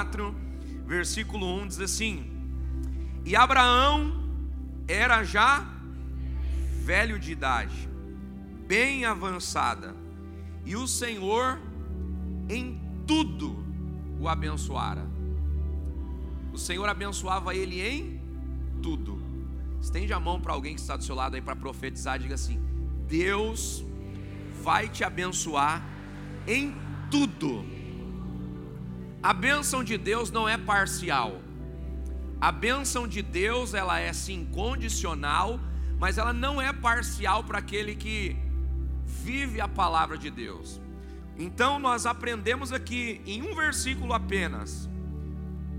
[0.00, 0.34] Gênesis 24,
[0.86, 2.24] versículo 1 diz assim:
[3.24, 4.28] E Abraão
[4.88, 5.66] era já
[6.82, 7.88] velho de idade,
[8.66, 9.94] bem avançada,
[10.64, 11.60] e o Senhor
[12.48, 13.64] em tudo
[14.18, 15.08] o abençoara.
[16.52, 18.20] O Senhor abençoava ele em
[18.82, 19.22] tudo.
[19.80, 22.58] Estende a mão para alguém que está do seu lado aí para profetizar, diga assim:
[23.06, 23.84] Deus
[24.62, 25.82] vai te abençoar
[26.46, 26.74] em
[27.10, 27.79] tudo.
[29.22, 31.42] A bênção de Deus não é parcial.
[32.40, 35.60] A bênção de Deus, ela é sim condicional,
[35.98, 38.34] mas ela não é parcial para aquele que
[39.04, 40.80] vive a palavra de Deus.
[41.36, 44.88] Então nós aprendemos aqui em um versículo apenas.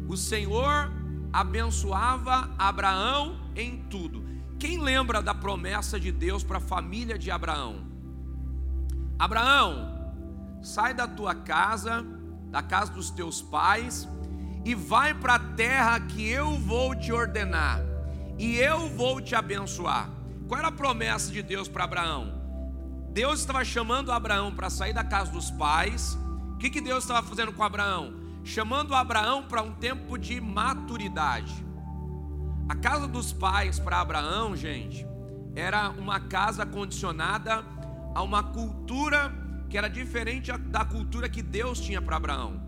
[0.07, 0.91] O Senhor
[1.33, 4.23] abençoava Abraão em tudo.
[4.59, 7.87] Quem lembra da promessa de Deus para a família de Abraão?
[9.17, 10.13] Abraão,
[10.61, 12.05] sai da tua casa,
[12.51, 14.07] da casa dos teus pais,
[14.63, 17.81] e vai para a terra que eu vou te ordenar,
[18.37, 20.09] e eu vou te abençoar.
[20.47, 22.41] Qual era a promessa de Deus para Abraão?
[23.13, 26.17] Deus estava chamando Abraão para sair da casa dos pais.
[26.53, 28.13] O que, que Deus estava fazendo com Abraão?
[28.43, 31.53] Chamando Abraão para um tempo de maturidade.
[32.69, 35.05] A casa dos pais para Abraão, gente,
[35.55, 37.65] era uma casa condicionada
[38.15, 39.29] a uma cultura
[39.71, 42.61] que era diferente da cultura que Deus tinha para Abraão.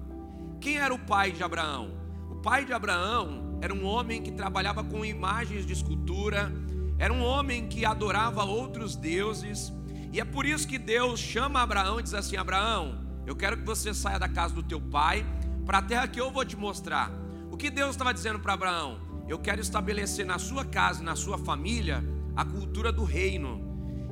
[0.62, 1.92] Quem era o pai de Abraão?
[2.32, 6.50] O pai de Abraão era um homem que trabalhava com imagens de escultura,
[6.98, 9.74] era um homem que adorava outros deuses,
[10.14, 13.66] e é por isso que Deus chama Abraão e diz assim: Abraão, eu quero que
[13.66, 15.26] você saia da casa do teu pai
[15.66, 17.12] para a terra que eu vou te mostrar.
[17.52, 19.02] O que Deus estava dizendo para Abraão?
[19.28, 22.02] Eu quero estabelecer na sua casa, na sua família,
[22.34, 23.62] a cultura do reino.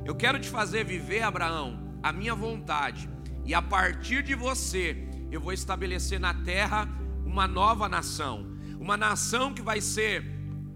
[0.04, 3.08] Eu quero te fazer viver, Abraão, a minha vontade.
[3.44, 6.88] E a partir de você, eu vou estabelecer na terra
[7.24, 8.46] uma nova nação.
[8.78, 10.24] Uma nação que vai ser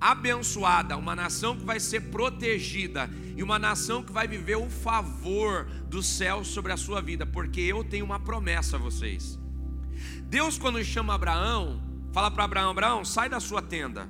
[0.00, 5.66] abençoada, uma nação que vai ser protegida e uma nação que vai viver o favor
[5.88, 9.38] do céu sobre a sua vida, porque eu tenho uma promessa a vocês.
[10.24, 11.82] Deus, quando chama Abraão,
[12.12, 14.08] fala para Abraão: Abraão, sai da sua tenda,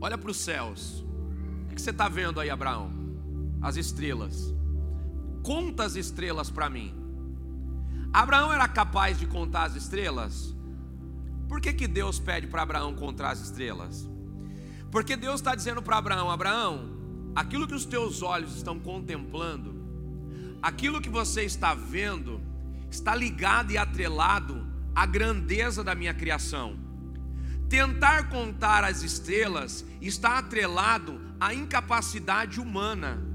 [0.00, 1.04] olha para os céus.
[1.70, 2.90] O que você está vendo aí, Abraão?
[3.60, 4.57] As estrelas.
[5.48, 6.94] Conta as estrelas para mim.
[8.12, 10.54] Abraão era capaz de contar as estrelas?
[11.48, 14.06] Por que, que Deus pede para Abraão contar as estrelas?
[14.90, 16.90] Porque Deus está dizendo para Abraão: Abraão,
[17.34, 19.74] aquilo que os teus olhos estão contemplando,
[20.60, 22.42] aquilo que você está vendo,
[22.90, 26.78] está ligado e atrelado à grandeza da minha criação.
[27.70, 33.26] Tentar contar as estrelas está atrelado à incapacidade humana,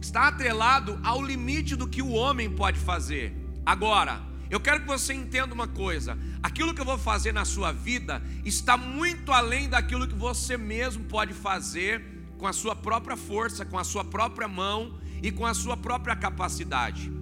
[0.00, 3.34] está atrelado ao limite do que o homem pode fazer.
[3.64, 7.72] Agora, eu quero que você entenda uma coisa: aquilo que eu vou fazer na sua
[7.72, 13.64] vida está muito além daquilo que você mesmo pode fazer com a sua própria força,
[13.64, 17.12] com a sua própria mão e com a sua própria capacidade.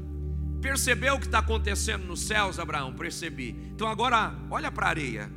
[0.61, 2.93] Percebeu o que está acontecendo nos céus, Abraão?
[2.95, 3.51] Percebi.
[3.73, 5.31] Então agora, olha para a areia.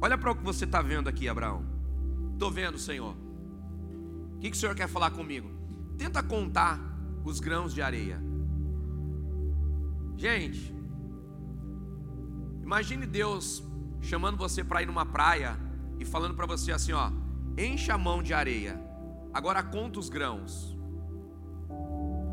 [0.00, 1.64] Olha para o que você está vendo aqui, Abraão.
[2.32, 3.23] Estou vendo, Senhor.
[4.44, 5.48] Que, que o Senhor quer falar comigo?
[5.96, 6.78] Tenta contar
[7.24, 8.22] os grãos de areia.
[10.18, 10.76] Gente,
[12.62, 13.64] imagine Deus
[14.02, 15.58] chamando você para ir numa praia
[15.98, 17.10] e falando para você assim: ó,
[17.56, 18.78] enche a mão de areia,
[19.32, 20.76] agora conta os grãos.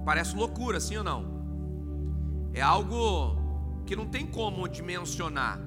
[0.03, 2.51] Parece loucura, sim ou não?
[2.53, 3.37] É algo
[3.85, 5.61] que não tem como dimensionar.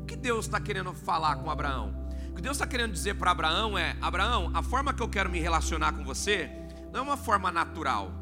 [0.00, 1.99] O que Deus está querendo falar com Abraão?
[2.30, 5.30] O que Deus está querendo dizer para Abraão é: Abraão, a forma que eu quero
[5.30, 6.50] me relacionar com você
[6.92, 8.12] não é uma forma natural.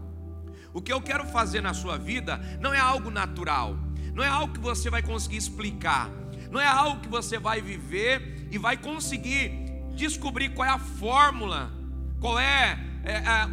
[0.73, 3.77] O que eu quero fazer na sua vida não é algo natural,
[4.15, 6.11] não é algo que você vai conseguir explicar,
[6.50, 9.50] não é algo que você vai viver e vai conseguir
[9.94, 11.73] descobrir qual é a fórmula,
[12.21, 13.49] qual é, é, é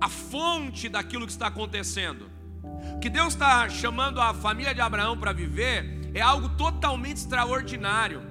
[0.00, 2.30] a fonte daquilo que está acontecendo.
[2.94, 8.22] O que Deus está chamando a família de Abraão para viver é algo totalmente extraordinário.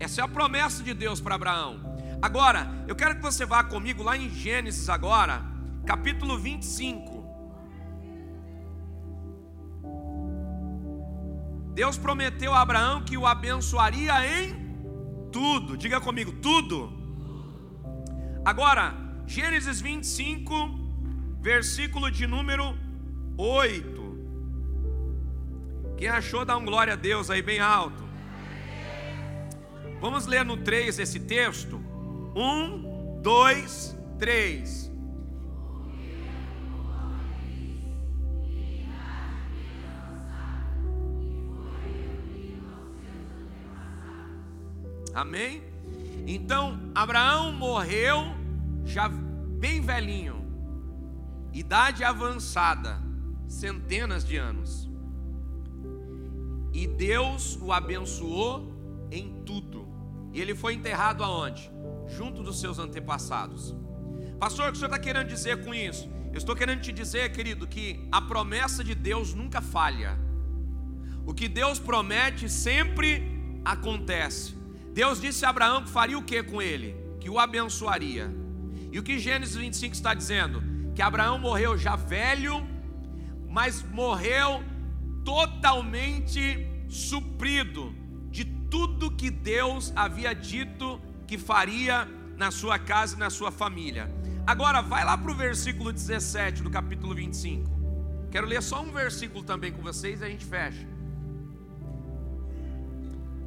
[0.00, 1.80] Essa é a promessa de Deus para Abraão.
[2.22, 5.44] Agora, eu quero que você vá comigo lá em Gênesis agora,
[5.84, 7.18] capítulo 25.
[11.74, 14.68] Deus prometeu a Abraão que o abençoaria em
[15.30, 15.76] tudo.
[15.76, 16.92] Diga comigo, tudo.
[18.44, 18.94] Agora,
[19.26, 20.54] Gênesis 25,
[21.40, 22.76] versículo de número
[23.36, 23.98] 8.
[25.96, 28.07] Quem achou, dá um glória a Deus aí bem alto.
[30.00, 31.76] Vamos ler no 3 esse texto?
[32.36, 34.88] 1, 2, 3.
[45.14, 45.64] Amém?
[46.26, 48.18] Então, Abraão morreu
[48.84, 50.46] já bem velhinho,
[51.52, 53.02] idade avançada,
[53.48, 54.88] centenas de anos.
[56.72, 58.72] E Deus o abençoou
[59.10, 59.77] em tudo.
[60.32, 61.70] E ele foi enterrado aonde?
[62.06, 63.74] Junto dos seus antepassados.
[64.38, 66.08] Pastor, o que o senhor está querendo dizer com isso?
[66.32, 70.18] Eu estou querendo te dizer, querido, que a promessa de Deus nunca falha.
[71.26, 74.56] O que Deus promete sempre acontece.
[74.92, 76.94] Deus disse a Abraão que faria o que com ele?
[77.20, 78.32] Que o abençoaria.
[78.92, 80.62] E o que Gênesis 25 está dizendo?
[80.94, 82.66] Que Abraão morreu já velho,
[83.48, 84.62] mas morreu
[85.24, 87.94] totalmente suprido
[88.70, 94.10] tudo que Deus havia dito que faria na sua casa e na sua família.
[94.46, 97.68] Agora, vai lá para o versículo 17 do capítulo 25.
[98.30, 100.86] Quero ler só um versículo também com vocês e a gente fecha.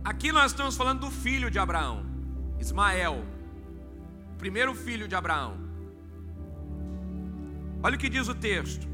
[0.03, 2.05] Aqui nós estamos falando do filho de Abraão,
[2.59, 3.23] Ismael,
[4.37, 5.57] primeiro filho de Abraão.
[7.83, 8.87] Olha o que diz o texto: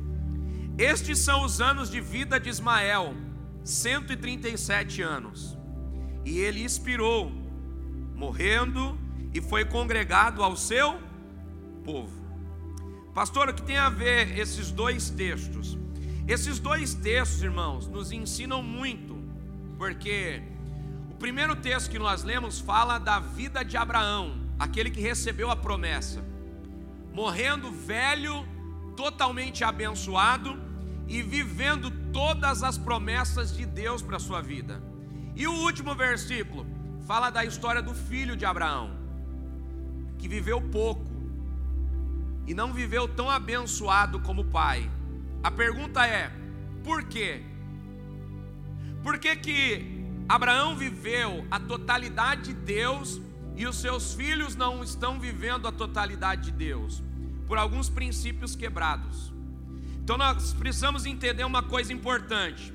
[0.77, 3.15] Estes são os anos de vida de Ismael,
[3.63, 5.56] 137 anos,
[6.25, 7.31] e ele expirou,
[8.15, 8.97] morrendo,
[9.33, 10.99] e foi congregado ao seu
[11.83, 12.17] povo.
[13.13, 15.77] Pastor, o que tem a ver esses dois textos?
[16.27, 19.17] Esses dois textos, irmãos, nos ensinam muito,
[19.77, 20.41] porque
[21.09, 25.55] o primeiro texto que nós lemos fala da vida de Abraão, aquele que recebeu a
[25.55, 26.23] promessa,
[27.13, 28.45] morrendo velho,
[28.95, 30.59] totalmente abençoado
[31.07, 34.81] e vivendo todas as promessas de Deus para a sua vida.
[35.37, 36.65] E o último versículo
[37.05, 38.97] fala da história do filho de Abraão,
[40.17, 41.05] que viveu pouco,
[42.47, 44.89] e não viveu tão abençoado como o pai.
[45.43, 46.31] A pergunta é:
[46.83, 47.43] por quê?
[49.03, 53.21] Por que, que Abraão viveu a totalidade de Deus
[53.55, 57.03] e os seus filhos não estão vivendo a totalidade de Deus?
[57.45, 59.31] Por alguns princípios quebrados.
[60.03, 62.73] Então nós precisamos entender uma coisa importante.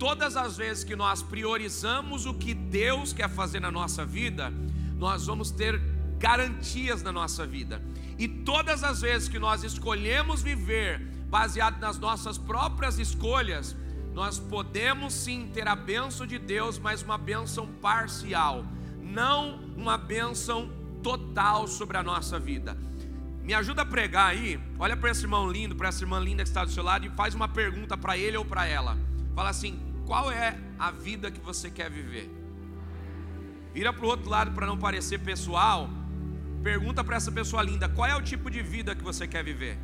[0.00, 4.50] Todas as vezes que nós priorizamos o que Deus quer fazer na nossa vida,
[4.96, 5.78] nós vamos ter
[6.18, 7.82] garantias na nossa vida.
[8.18, 13.76] E todas as vezes que nós escolhemos viver baseado nas nossas próprias escolhas,
[14.14, 18.64] nós podemos sim ter a bênção de Deus, mas uma bênção parcial,
[19.02, 22.74] não uma bênção total sobre a nossa vida.
[23.42, 26.48] Me ajuda a pregar aí, olha para esse irmão lindo, para essa irmã linda que
[26.48, 28.96] está do seu lado e faz uma pergunta para ele ou para ela.
[29.34, 32.28] Fala assim: qual é a vida que você quer viver?
[33.72, 35.88] Vira para o outro lado para não parecer pessoal
[36.62, 39.78] Pergunta para essa pessoa linda: qual é o tipo de vida que você quer viver?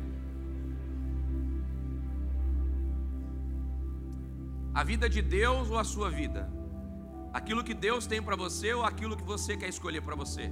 [4.73, 6.49] A vida de Deus ou a sua vida?
[7.33, 10.51] Aquilo que Deus tem para você ou aquilo que você quer escolher para você?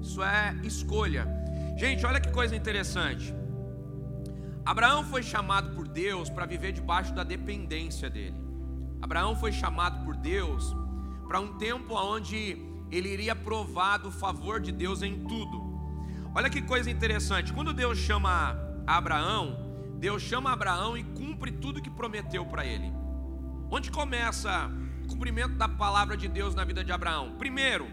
[0.00, 1.26] Isso é escolha.
[1.76, 3.32] Gente, olha que coisa interessante.
[4.64, 8.36] Abraão foi chamado por Deus para viver debaixo da dependência dele.
[9.00, 10.74] Abraão foi chamado por Deus
[11.26, 12.58] para um tempo onde
[12.90, 15.70] ele iria provar do favor de Deus em tudo.
[16.34, 18.56] Olha que coisa interessante, quando Deus chama
[18.86, 22.92] Abraão, Deus chama Abraão e cumpre tudo que prometeu para ele.
[23.70, 24.70] Onde começa
[25.04, 27.36] o cumprimento da palavra de Deus na vida de Abraão?
[27.38, 27.88] Primeiro,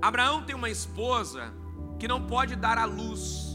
[0.00, 1.52] Abraão tem uma esposa
[1.98, 3.49] que não pode dar à luz.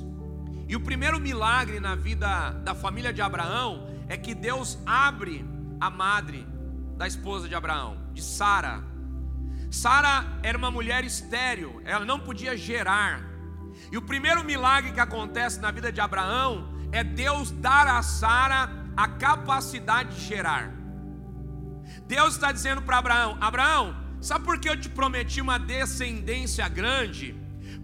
[0.68, 5.46] E o primeiro milagre na vida da família de Abraão é que Deus abre
[5.80, 6.48] a madre
[6.98, 8.84] da esposa de Abraão, de Sara,
[9.76, 13.22] Sara era uma mulher estéril, ela não podia gerar.
[13.92, 18.70] E o primeiro milagre que acontece na vida de Abraão é Deus dar a Sara
[18.96, 20.74] a capacidade de gerar.
[22.08, 27.36] Deus está dizendo para Abraão: Abraão, sabe por que eu te prometi uma descendência grande?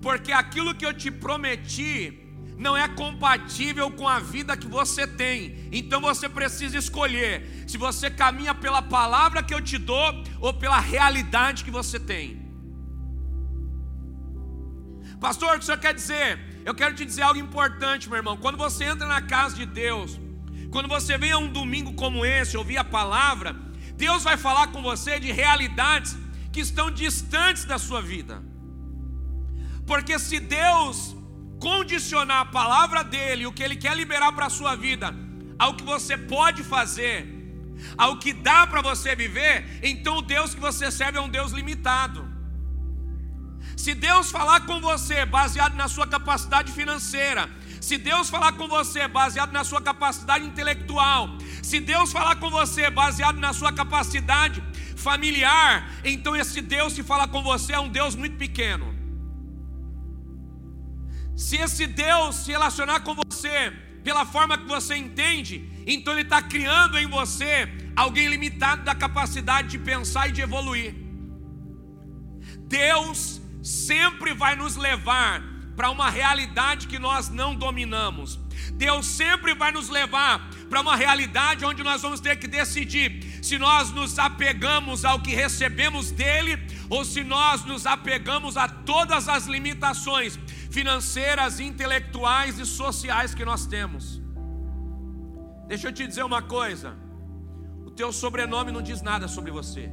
[0.02, 2.31] Porque aquilo que eu te prometi
[2.62, 5.68] não é compatível com a vida que você tem.
[5.72, 10.80] Então você precisa escolher se você caminha pela palavra que eu te dou ou pela
[10.80, 12.40] realidade que você tem.
[15.20, 16.40] Pastor, o que o senhor quer dizer?
[16.64, 18.38] Eu quero te dizer algo importante, meu irmão.
[18.38, 20.20] Quando você entra na casa de Deus,
[20.72, 23.56] quando você vem a um domingo como esse, ouvir a palavra,
[23.96, 26.16] Deus vai falar com você de realidades
[26.52, 28.44] que estão distantes da sua vida.
[29.88, 31.16] Porque se Deus
[31.62, 35.16] condicionar a palavra dele, o que ele quer liberar para a sua vida,
[35.58, 37.18] ao que você pode fazer,
[37.98, 41.52] ao que dá para você viver, então o Deus que você serve é um Deus
[41.52, 42.28] limitado.
[43.78, 47.50] Se Deus falar com você baseado na sua capacidade financeira,
[47.80, 51.30] se Deus falar com você baseado na sua capacidade intelectual,
[51.62, 54.64] se Deus falar com você baseado na sua capacidade
[54.96, 59.01] familiar, então esse Deus que fala com você é um Deus muito pequeno.
[61.42, 66.40] Se esse Deus se relacionar com você pela forma que você entende, então Ele está
[66.40, 70.94] criando em você alguém limitado da capacidade de pensar e de evoluir.
[72.68, 75.42] Deus sempre vai nos levar
[75.76, 78.40] para uma realidade que nós não dominamos.
[78.74, 83.58] Deus sempre vai nos levar para uma realidade onde nós vamos ter que decidir se
[83.58, 89.48] nós nos apegamos ao que recebemos dele ou se nós nos apegamos a todas as
[89.48, 90.40] limitações
[90.72, 94.22] financeiras, intelectuais e sociais que nós temos.
[95.68, 96.96] Deixa eu te dizer uma coisa:
[97.86, 99.92] o teu sobrenome não diz nada sobre você,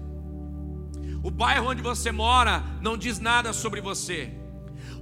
[1.22, 4.32] o bairro onde você mora não diz nada sobre você,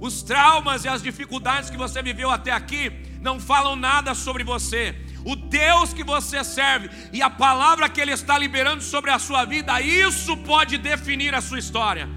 [0.01, 2.91] os traumas e as dificuldades que você viveu até aqui
[3.21, 4.95] não falam nada sobre você.
[5.25, 9.43] O Deus que você serve e a palavra que Ele está liberando sobre a sua
[9.43, 12.07] vida, isso pode definir a sua história.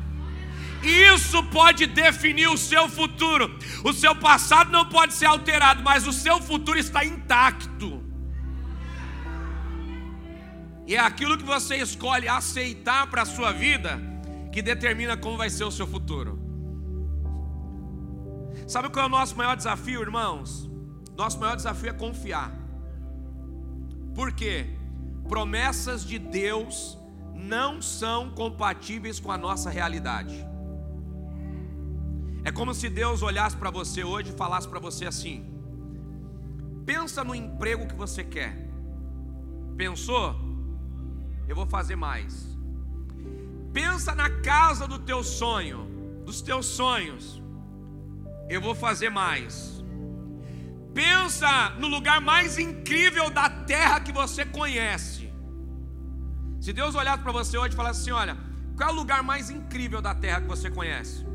[0.83, 3.59] Isso pode definir o seu futuro.
[3.85, 8.03] O seu passado não pode ser alterado, mas o seu futuro está intacto.
[10.87, 14.01] E é aquilo que você escolhe aceitar para a sua vida
[14.53, 16.39] que determina como vai ser o seu futuro.
[18.67, 20.69] Sabe qual é o nosso maior desafio, irmãos?
[21.17, 22.53] Nosso maior desafio é confiar.
[24.15, 24.67] Por quê?
[25.29, 26.99] Promessas de Deus
[27.35, 30.50] não são compatíveis com a nossa realidade.
[32.45, 35.45] É como se Deus olhasse para você hoje e falasse para você assim:
[36.87, 38.69] pensa no emprego que você quer.
[39.77, 40.35] Pensou?
[41.47, 42.59] Eu vou fazer mais.
[43.73, 47.41] Pensa na casa do teu sonho, dos teus sonhos.
[48.49, 49.85] Eu vou fazer mais.
[50.93, 55.33] Pensa no lugar mais incrível da terra que você conhece.
[56.61, 58.37] Se Deus olhasse para você hoje e falasse assim: olha,
[58.77, 61.30] qual é o lugar mais incrível da terra que você conhece?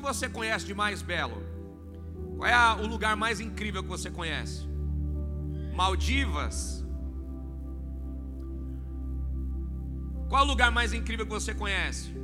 [0.00, 1.42] Que você conhece de mais belo?
[2.36, 4.68] Qual é o lugar mais incrível que você conhece?
[5.74, 6.84] Maldivas?
[10.28, 12.14] Qual o lugar mais incrível que você conhece?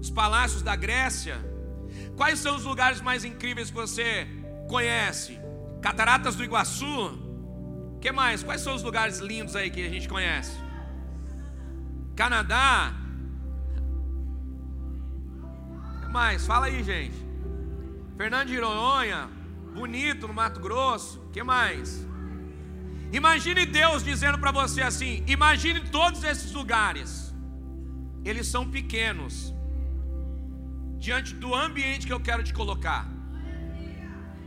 [0.00, 1.36] Os palácios da Grécia?
[2.16, 4.26] Quais são os lugares mais incríveis que você
[4.68, 5.38] conhece?
[5.82, 7.28] Cataratas do Iguaçu?
[8.00, 8.42] que mais?
[8.42, 10.56] Quais são os lugares lindos aí que a gente conhece?
[12.14, 12.94] Canadá?
[16.08, 16.46] Mais?
[16.46, 17.16] Fala aí, gente.
[18.16, 19.28] Fernando de Noronha,
[19.74, 21.20] bonito no Mato Grosso.
[21.32, 22.06] que mais?
[23.12, 27.34] Imagine Deus dizendo para você assim: imagine todos esses lugares.
[28.24, 29.54] Eles são pequenos
[30.98, 33.06] diante do ambiente que eu quero te colocar.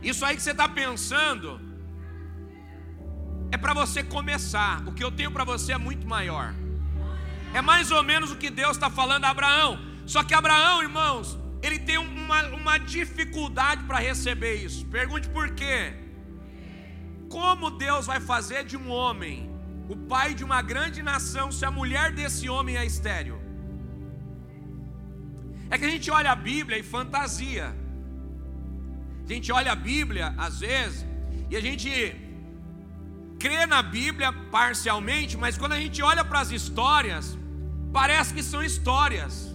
[0.02, 1.60] Isso aí que você está pensando
[3.50, 4.86] é para você começar.
[4.86, 6.54] O que eu tenho para você é muito maior.
[7.54, 9.78] É mais ou menos o que Deus está falando a Abraão.
[10.06, 14.84] Só que Abraão, irmãos, ele tem uma, uma dificuldade para receber isso.
[14.86, 15.94] Pergunte por quê?
[17.28, 19.48] Como Deus vai fazer de um homem
[19.88, 23.40] o pai de uma grande nação se a mulher desse homem é estéreo?
[25.70, 27.74] É que a gente olha a Bíblia e fantasia.
[29.24, 31.06] A gente olha a Bíblia às vezes
[31.48, 31.90] e a gente
[33.38, 37.38] crê na Bíblia parcialmente, mas quando a gente olha para as histórias,
[37.92, 39.51] parece que são histórias.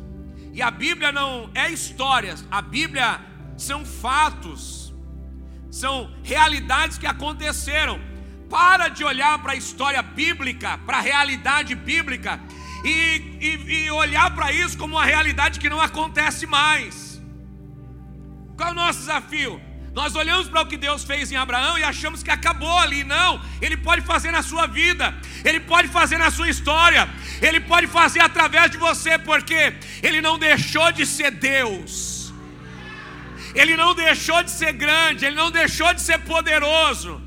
[0.57, 3.21] E a Bíblia não é histórias, a Bíblia
[3.55, 4.91] são fatos,
[5.69, 7.99] são realidades que aconteceram.
[8.49, 12.39] Para de olhar para a história bíblica, para a realidade bíblica,
[12.83, 17.21] e, e, e olhar para isso como uma realidade que não acontece mais.
[18.55, 19.61] Qual é o nosso desafio?
[19.97, 23.03] Nós olhamos para o que Deus fez em Abraão e achamos que acabou ali.
[23.03, 25.05] Não, Ele pode fazer na sua vida,
[25.43, 27.09] Ele pode fazer na sua história,
[27.41, 29.59] Ele pode fazer através de você, porque
[30.03, 32.31] Ele não deixou de ser Deus,
[33.55, 37.19] Ele não deixou de ser grande, Ele não deixou de ser poderoso.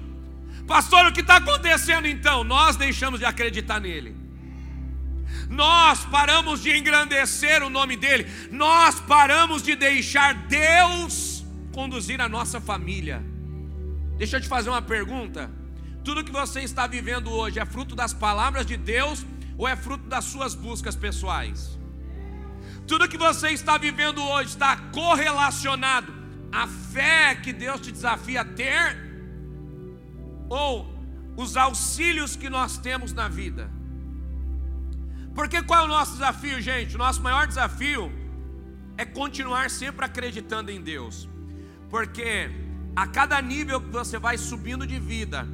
[0.69, 2.45] Pastor, o que está acontecendo então?
[2.45, 4.15] Nós deixamos de acreditar nele.
[5.49, 11.30] Nós paramos de engrandecer o nome dele, nós paramos de deixar Deus
[11.81, 13.25] conduzir a nossa família.
[14.19, 15.51] Deixa eu te fazer uma pergunta.
[16.05, 19.25] Tudo que você está vivendo hoje é fruto das palavras de Deus
[19.57, 21.79] ou é fruto das suas buscas pessoais?
[22.87, 26.13] Tudo que você está vivendo hoje está correlacionado
[26.53, 28.85] à fé que Deus te desafia a ter
[30.51, 30.87] ou
[31.35, 33.71] os auxílios que nós temos na vida?
[35.35, 36.95] Porque qual é o nosso desafio, gente?
[36.95, 38.13] O nosso maior desafio
[38.99, 41.30] é continuar sempre acreditando em Deus.
[41.91, 42.51] Porque
[42.95, 45.47] a cada nível que você vai subindo de vida,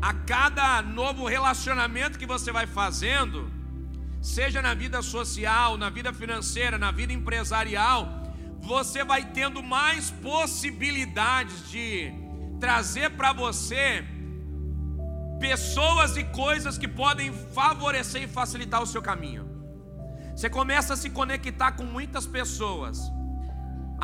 [0.00, 3.50] a cada novo relacionamento que você vai fazendo,
[4.20, 8.08] seja na vida social, na vida financeira, na vida empresarial,
[8.60, 12.12] você vai tendo mais possibilidades de
[12.58, 14.04] trazer para você
[15.38, 19.44] pessoas e coisas que podem favorecer e facilitar o seu caminho.
[20.34, 22.98] Você começa a se conectar com muitas pessoas.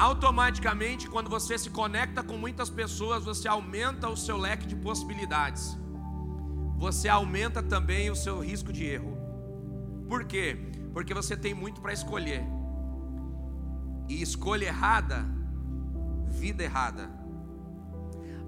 [0.00, 5.76] Automaticamente, quando você se conecta com muitas pessoas, você aumenta o seu leque de possibilidades.
[6.78, 9.14] Você aumenta também o seu risco de erro.
[10.09, 10.57] Por quê?
[10.95, 12.42] Porque você tem muito para escolher.
[14.09, 15.26] E escolha errada,
[16.28, 17.11] vida errada.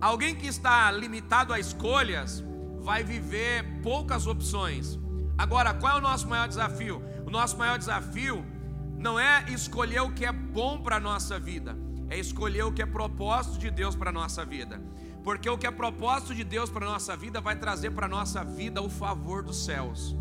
[0.00, 2.42] Alguém que está limitado a escolhas
[2.80, 4.99] vai viver poucas opções.
[5.37, 7.02] Agora, qual é o nosso maior desafio?
[7.26, 8.42] O nosso maior desafio
[9.02, 11.76] não é escolher o que é bom para a nossa vida,
[12.09, 14.80] é escolher o que é propósito de Deus para a nossa vida.
[15.25, 18.09] Porque o que é propósito de Deus para a nossa vida vai trazer para a
[18.09, 20.16] nossa vida o favor dos céus.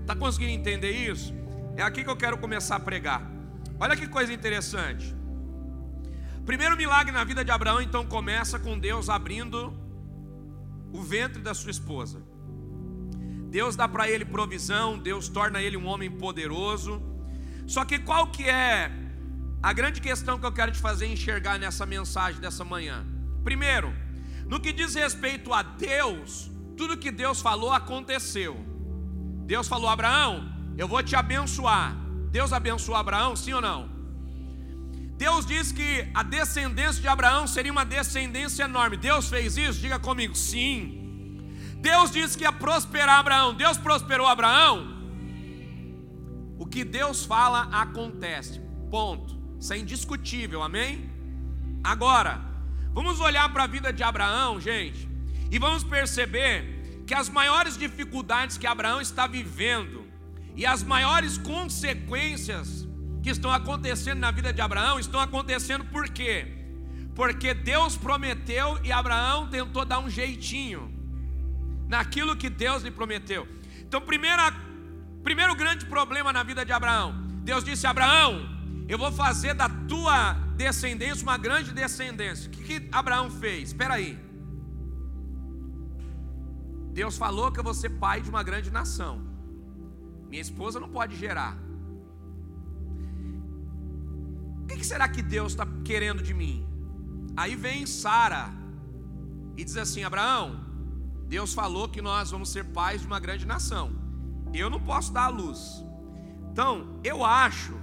[0.00, 1.32] Está conseguindo entender isso?
[1.76, 3.22] É aqui que eu quero começar a pregar.
[3.78, 5.14] Olha que coisa interessante.
[6.44, 9.72] Primeiro milagre na vida de Abraão, então, começa com Deus abrindo
[10.92, 12.20] o ventre da sua esposa.
[13.48, 17.11] Deus dá para ele provisão, Deus torna ele um homem poderoso.
[17.66, 18.90] Só que qual que é
[19.62, 23.06] a grande questão que eu quero te fazer enxergar nessa mensagem dessa manhã?
[23.44, 23.94] Primeiro,
[24.46, 28.56] no que diz respeito a Deus, tudo que Deus falou aconteceu.
[29.46, 31.96] Deus falou: Abraão, eu vou te abençoar.
[32.30, 33.90] Deus abençoou Abraão, sim ou não?
[35.16, 38.96] Deus disse que a descendência de Abraão seria uma descendência enorme.
[38.96, 39.80] Deus fez isso?
[39.80, 40.98] Diga comigo, sim.
[41.76, 43.54] Deus disse que ia prosperar Abraão.
[43.54, 44.91] Deus prosperou Abraão?
[46.62, 48.60] O que Deus fala acontece.
[48.88, 49.36] Ponto.
[49.58, 51.10] Isso é indiscutível, amém?
[51.82, 52.40] Agora,
[52.92, 55.08] vamos olhar para a vida de Abraão, gente,
[55.50, 60.06] e vamos perceber que as maiores dificuldades que Abraão está vivendo
[60.54, 62.86] e as maiores consequências
[63.24, 66.46] que estão acontecendo na vida de Abraão estão acontecendo por quê?
[67.12, 70.94] Porque Deus prometeu e Abraão tentou dar um jeitinho
[71.88, 73.48] naquilo que Deus lhe prometeu.
[73.80, 74.54] Então, primeira,
[75.22, 78.48] primeiro grande problema na vida de Abraão: Deus disse Abraão,
[78.88, 82.48] eu vou fazer da tua descendência uma grande descendência.
[82.48, 83.68] O que, que Abraão fez?
[83.68, 84.18] Espera aí.
[86.92, 89.22] Deus falou que eu vou ser pai de uma grande nação.
[90.28, 91.56] Minha esposa não pode gerar.
[94.62, 96.66] O que será que Deus está querendo de mim?
[97.36, 98.52] Aí vem Sara
[99.56, 100.64] e diz assim: Abraão,
[101.26, 104.01] Deus falou que nós vamos ser pais de uma grande nação.
[104.52, 105.84] Eu não posso dar a luz.
[106.50, 107.74] Então, eu acho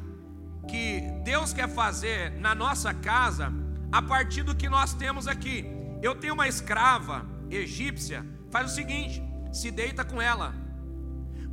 [0.67, 3.51] que Deus quer fazer na nossa casa
[3.91, 5.65] a partir do que nós temos aqui.
[6.01, 10.53] Eu tenho uma escrava egípcia, faz o seguinte: se deita com ela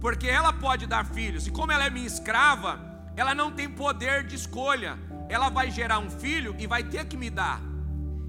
[0.01, 2.81] porque ela pode dar filhos, e como ela é minha escrava,
[3.17, 4.99] ela não tem poder de escolha.
[5.29, 7.61] Ela vai gerar um filho e vai ter que me dar,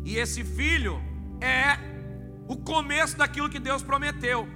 [0.03, 0.99] e esse filho
[1.39, 1.77] é
[2.47, 4.47] o começo daquilo que Deus prometeu.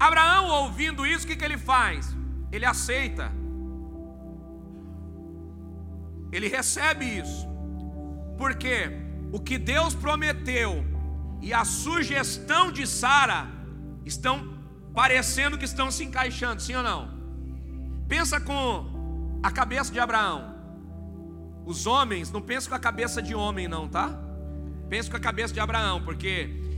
[0.00, 2.16] Abraão, ouvindo isso, o que, que ele faz?
[2.50, 3.30] Ele aceita,
[6.32, 7.46] ele recebe isso,
[8.38, 8.90] porque
[9.30, 10.84] o que Deus prometeu
[11.42, 13.46] e a sugestão de Sara
[14.04, 14.58] estão
[14.94, 17.10] parecendo que estão se encaixando, sim ou não?
[18.08, 20.56] Pensa com a cabeça de Abraão.
[21.64, 24.18] Os homens, não pensa com a cabeça de homem, não, tá?
[24.88, 26.69] Pensa com a cabeça de Abraão, porque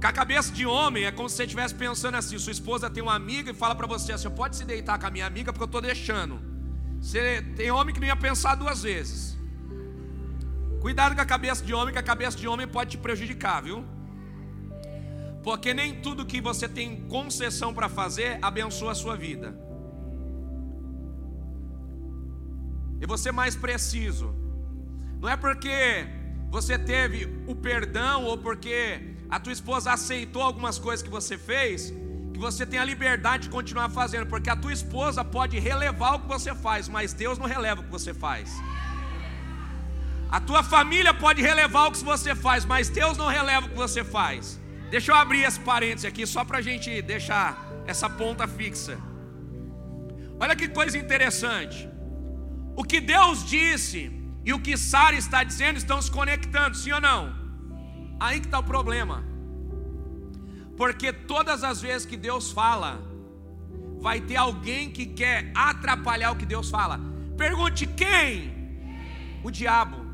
[0.00, 3.02] com a cabeça de homem é como se você estivesse pensando assim: sua esposa tem
[3.02, 5.62] uma amiga e fala para você assim: pode se deitar com a minha amiga porque
[5.62, 6.40] eu estou deixando.
[7.00, 9.36] Você tem homem que não ia pensar duas vezes.
[10.80, 13.84] Cuidado com a cabeça de homem, que a cabeça de homem pode te prejudicar, viu?
[15.42, 19.58] Porque nem tudo que você tem concessão para fazer abençoa a sua vida.
[23.00, 24.34] E você mais preciso.
[25.20, 26.06] Não é porque
[26.50, 31.92] você teve o perdão ou porque a tua esposa aceitou algumas coisas que você fez,
[32.32, 36.20] que você tem a liberdade de continuar fazendo, porque a tua esposa pode relevar o
[36.20, 38.50] que você faz, mas Deus não releva o que você faz.
[40.30, 43.76] A tua família pode relevar o que você faz, mas Deus não releva o que
[43.76, 44.60] você faz.
[44.90, 48.98] Deixa eu abrir esse parênteses aqui só para a gente deixar essa ponta fixa.
[50.38, 51.88] Olha que coisa interessante.
[52.76, 54.12] O que Deus disse
[54.44, 57.45] e o que Sara está dizendo estão se conectando, sim ou não?
[58.18, 59.24] Aí que está o problema.
[60.76, 63.00] Porque todas as vezes que Deus fala,
[63.98, 67.00] vai ter alguém que quer atrapalhar o que Deus fala.
[67.36, 68.54] Pergunte quem?
[69.42, 70.04] O diabo.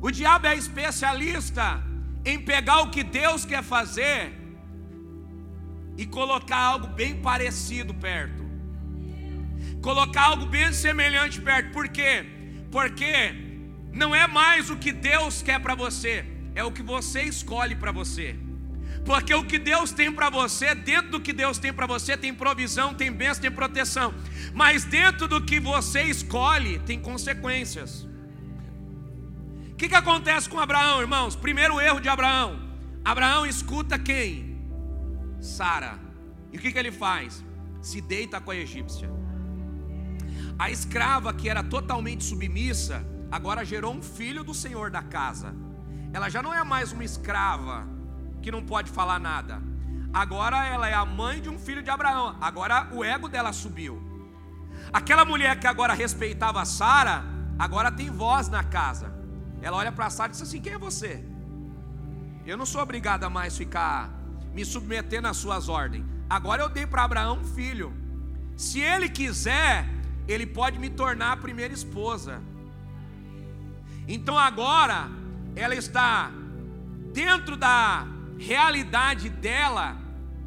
[0.00, 1.82] O diabo é especialista
[2.24, 4.32] em pegar o que Deus quer fazer
[5.96, 8.44] e colocar algo bem parecido perto.
[9.80, 11.72] Colocar algo bem semelhante perto.
[11.72, 12.26] Por quê?
[12.70, 13.45] Porque
[13.96, 17.90] não é mais o que Deus quer para você, é o que você escolhe para
[17.90, 18.36] você.
[19.04, 22.34] Porque o que Deus tem para você, dentro do que Deus tem para você, tem
[22.34, 24.12] provisão, tem bênção, tem proteção.
[24.52, 28.02] Mas dentro do que você escolhe, tem consequências.
[29.70, 31.36] O que, que acontece com Abraão, irmãos?
[31.36, 32.60] Primeiro erro de Abraão.
[33.04, 34.58] Abraão escuta quem?
[35.40, 36.00] Sara.
[36.52, 37.44] E o que, que ele faz?
[37.80, 39.08] Se deita com a egípcia.
[40.58, 45.54] A escrava que era totalmente submissa, agora gerou um filho do senhor da casa.
[46.12, 47.86] Ela já não é mais uma escrava
[48.42, 49.62] que não pode falar nada.
[50.12, 52.36] Agora ela é a mãe de um filho de Abraão.
[52.40, 54.02] Agora o ego dela subiu.
[54.92, 57.24] Aquela mulher que agora respeitava Sara,
[57.58, 59.12] agora tem voz na casa.
[59.60, 61.24] Ela olha para Sara e diz assim: Quem é você?
[62.46, 64.10] Eu não sou obrigada a mais ficar
[64.54, 66.04] me submetendo às suas ordens.
[66.30, 67.92] Agora eu dei para Abraão um filho.
[68.56, 69.86] Se ele quiser,
[70.26, 72.40] ele pode me tornar a primeira esposa.
[74.06, 75.08] Então agora
[75.54, 76.30] ela está
[77.12, 78.06] dentro da
[78.38, 79.96] realidade dela,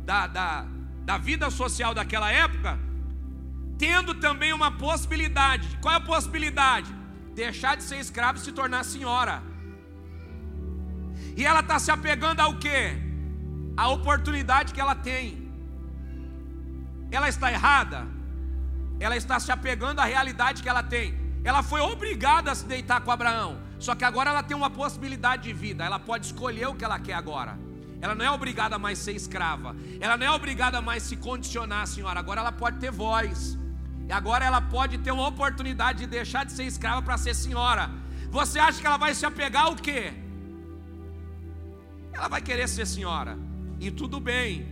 [0.05, 0.65] da, da,
[1.03, 2.79] da vida social daquela época,
[3.77, 5.67] tendo também uma possibilidade.
[5.81, 6.93] Qual é a possibilidade?
[7.33, 9.41] Deixar de ser escravo e se tornar senhora.
[11.35, 12.97] E ela está se apegando ao que?
[13.75, 15.49] A oportunidade que ela tem.
[17.11, 18.07] Ela está errada?
[18.99, 21.17] Ela está se apegando à realidade que ela tem.
[21.43, 23.59] Ela foi obrigada a se deitar com Abraão.
[23.79, 25.83] Só que agora ela tem uma possibilidade de vida.
[25.83, 27.57] Ela pode escolher o que ela quer agora.
[28.01, 29.75] Ela não é obrigada a mais ser escrava.
[29.99, 32.19] Ela não é obrigada a mais se condicionar, senhora.
[32.19, 33.57] Agora ela pode ter voz.
[34.07, 37.89] E agora ela pode ter uma oportunidade de deixar de ser escrava para ser senhora.
[38.29, 40.13] Você acha que ela vai se apegar ao quê?
[42.13, 43.37] Ela vai querer ser senhora.
[43.79, 44.67] E tudo bem.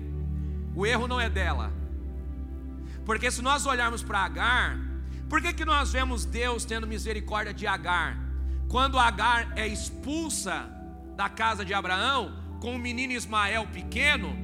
[0.76, 1.72] O erro não é dela.
[3.06, 4.87] Porque se nós olharmos para Agar,
[5.30, 8.18] por que, que nós vemos Deus tendo misericórdia de Agar?
[8.70, 10.70] Quando Agar é expulsa
[11.16, 14.36] da casa de Abraão, com o menino Ismael pequeno,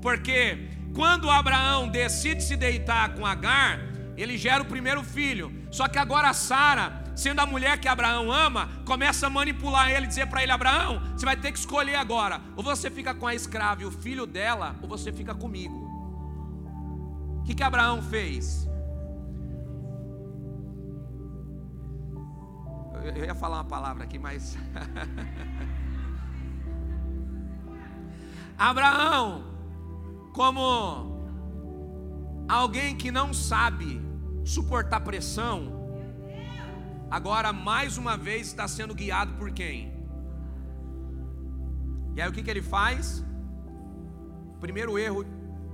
[0.00, 3.80] porque quando Abraão decide se deitar com Agar,
[4.16, 5.52] ele gera o primeiro filho.
[5.70, 10.26] Só que agora Sara, sendo a mulher que Abraão ama, começa a manipular ele, dizer
[10.26, 13.82] para ele: Abraão, você vai ter que escolher agora, ou você fica com a escrava
[13.82, 15.90] e o filho dela, ou você fica comigo.
[17.38, 18.68] O que, que Abraão fez?
[23.04, 24.56] Eu ia falar uma palavra aqui, mas.
[28.56, 29.44] Abraão,
[30.32, 31.20] como
[32.48, 34.00] alguém que não sabe
[34.44, 35.72] suportar pressão,
[37.10, 39.92] agora mais uma vez está sendo guiado por quem?
[42.14, 43.24] E aí o que, que ele faz?
[44.60, 45.24] Primeiro erro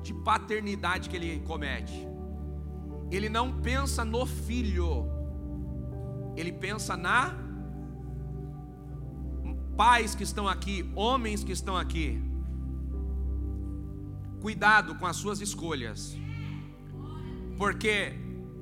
[0.03, 2.07] de paternidade que ele comete.
[3.11, 5.18] Ele não pensa no filho,
[6.41, 7.35] ele pensa na
[9.77, 12.21] pais que estão aqui, homens que estão aqui.
[14.41, 16.17] Cuidado com as suas escolhas,
[17.57, 18.15] porque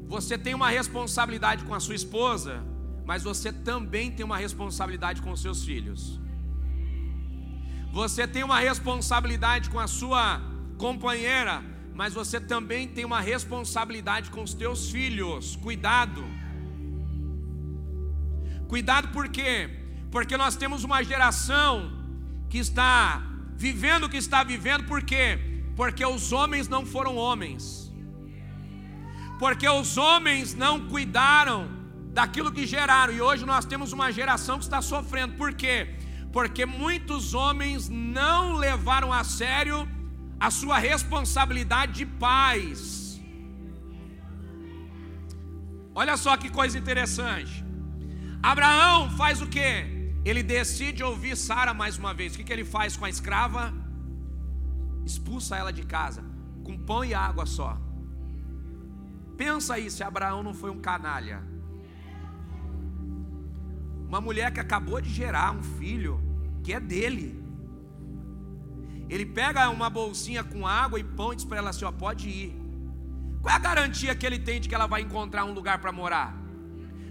[0.09, 2.63] você tem uma responsabilidade com a sua esposa,
[3.05, 6.21] mas você também tem uma responsabilidade com os seus filhos.
[7.93, 10.41] Você tem uma responsabilidade com a sua
[10.77, 11.63] companheira,
[11.95, 15.57] mas você também tem uma responsabilidade com os teus filhos.
[15.57, 16.23] Cuidado.
[18.69, 19.71] Cuidado por quê?
[20.11, 21.93] Porque nós temos uma geração
[22.49, 23.23] que está
[23.57, 25.39] vivendo o que está vivendo, por quê?
[25.75, 27.93] Porque os homens não foram homens.
[29.39, 31.69] Porque os homens não cuidaram
[32.13, 33.13] daquilo que geraram.
[33.13, 35.35] E hoje nós temos uma geração que está sofrendo.
[35.35, 35.95] Por quê?
[36.33, 39.89] Porque muitos homens não levaram a sério
[40.39, 43.21] a sua responsabilidade de pais.
[45.95, 47.66] Olha só que coisa interessante.
[48.51, 49.69] Abraão faz o que?
[50.25, 52.33] Ele decide ouvir Sara mais uma vez.
[52.33, 53.75] O que, que ele faz com a escrava?
[55.05, 56.23] Expulsa ela de casa,
[56.63, 57.77] com pão e água só.
[59.37, 61.43] Pensa aí se Abraão não foi um canalha.
[64.07, 66.15] Uma mulher que acabou de gerar um filho
[66.63, 67.29] que é dele.
[69.09, 72.29] Ele pega uma bolsinha com água e pão e diz para ela assim: ó, pode
[72.29, 72.55] ir.
[73.43, 75.91] Qual é a garantia que ele tem de que ela vai encontrar um lugar para
[75.91, 76.46] morar?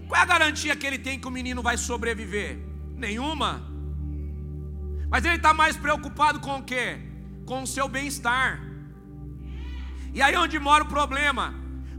[0.08, 2.58] Qual é a garantia que ele tem que o menino vai sobreviver?
[2.94, 3.62] Nenhuma.
[5.10, 6.98] Mas ele está mais preocupado com o quê?
[7.44, 8.60] Com o seu bem-estar.
[10.14, 11.54] E aí é onde mora o problema.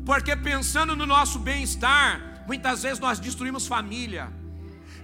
[0.06, 4.32] Porque pensando no nosso bem-estar, muitas vezes nós destruímos família.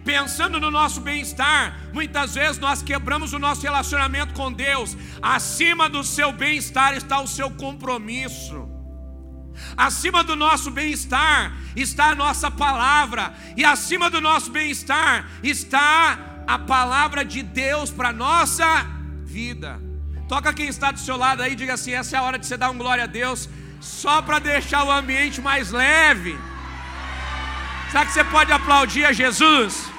[0.03, 4.97] pensando no nosso bem-estar, muitas vezes nós quebramos o nosso relacionamento com Deus.
[5.21, 8.72] Acima do seu bem-estar está o seu compromisso.
[9.77, 16.59] Acima do nosso bem-estar está a nossa palavra, e acima do nosso bem-estar está a
[16.59, 18.85] palavra de Deus para a nossa
[19.23, 19.79] vida.
[20.27, 22.57] Toca quem está do seu lado aí, diga assim: essa é a hora de você
[22.57, 26.37] dar um glória a Deus, só para deixar o ambiente mais leve.
[27.91, 29.92] Será que você pode aplaudir a Jesus?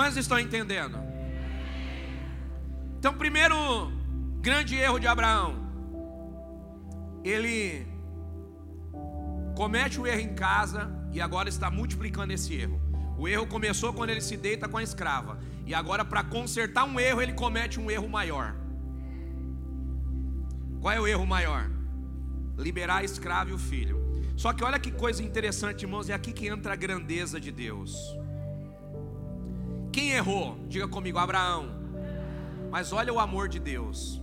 [0.00, 0.96] Quantos estão entendendo?
[2.98, 3.54] Então, primeiro
[4.40, 5.56] grande erro de Abraão,
[7.22, 7.86] ele
[9.54, 12.80] comete o erro em casa e agora está multiplicando esse erro.
[13.18, 16.98] O erro começou quando ele se deita com a escrava, e agora, para consertar um
[16.98, 18.56] erro, ele comete um erro maior.
[20.80, 21.70] Qual é o erro maior?
[22.56, 24.00] Liberar a escrava e o filho.
[24.34, 28.18] Só que olha que coisa interessante, irmãos, é aqui que entra a grandeza de Deus.
[29.92, 30.56] Quem errou?
[30.68, 31.68] Diga comigo, Abraão.
[32.70, 34.22] Mas olha o amor de Deus.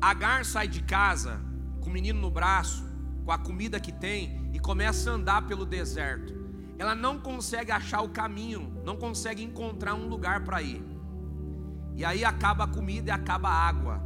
[0.00, 1.40] Agar sai de casa
[1.80, 2.84] com o menino no braço,
[3.24, 6.34] com a comida que tem e começa a andar pelo deserto.
[6.78, 10.82] Ela não consegue achar o caminho, não consegue encontrar um lugar para ir.
[11.94, 14.02] E aí acaba a comida e acaba a água.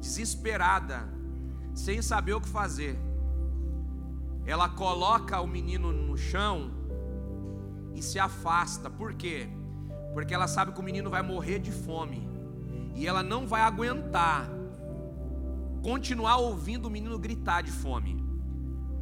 [0.00, 1.08] Desesperada,
[1.74, 2.98] sem saber o que fazer.
[4.44, 6.72] Ela coloca o menino no chão
[7.94, 8.90] e se afasta.
[8.90, 9.48] Por quê?
[10.16, 12.26] Porque ela sabe que o menino vai morrer de fome
[12.94, 14.48] e ela não vai aguentar
[15.82, 18.24] continuar ouvindo o menino gritar de fome.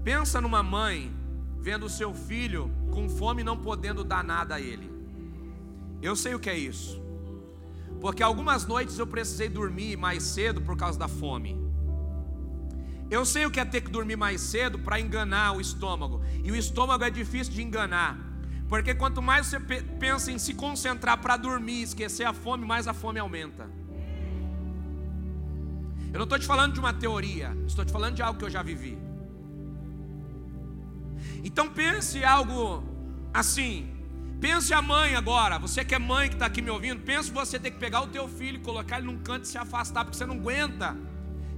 [0.03, 1.15] Pensa numa mãe
[1.61, 4.91] vendo o seu filho com fome e não podendo dar nada a ele.
[6.03, 7.01] Eu sei o que é isso.
[8.01, 11.57] Porque algumas noites eu precisei dormir mais cedo por causa da fome.
[13.09, 16.25] Eu sei o que é ter que dormir mais cedo para enganar o estômago.
[16.43, 18.34] E o estômago é difícil de enganar.
[18.69, 22.95] Porque quanto mais você pensa em se concentrar para dormir, esquecer a fome, mais a
[22.95, 23.69] fome aumenta.
[26.13, 28.51] Eu não estou te falando de uma teoria, estou te falando de algo que eu
[28.51, 28.97] já vivi.
[31.43, 32.85] Então pense algo
[33.33, 33.91] assim.
[34.41, 37.59] Pense a mãe agora, você que é mãe que está aqui me ouvindo, pense você
[37.59, 40.27] ter que pegar o teu filho, colocar ele num canto e se afastar, porque você
[40.27, 40.95] não aguenta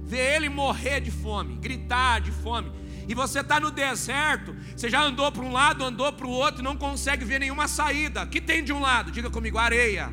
[0.03, 2.71] ver ele morrer de fome, gritar de fome
[3.07, 6.61] e você está no deserto, você já andou para um lado, andou para o outro
[6.61, 8.23] e não consegue ver nenhuma saída.
[8.23, 9.11] O que tem de um lado?
[9.11, 10.11] Diga comigo, areia.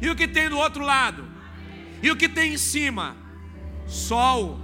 [0.00, 1.28] E o que tem do outro lado?
[2.00, 3.16] E o que tem em cima?
[3.86, 4.60] Sol.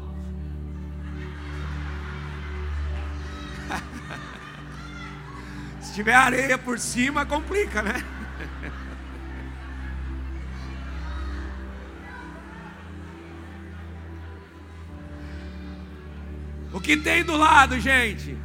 [5.83, 8.03] Se tiver areia por cima, complica, né?
[16.87, 18.39] que tem do lado, gente?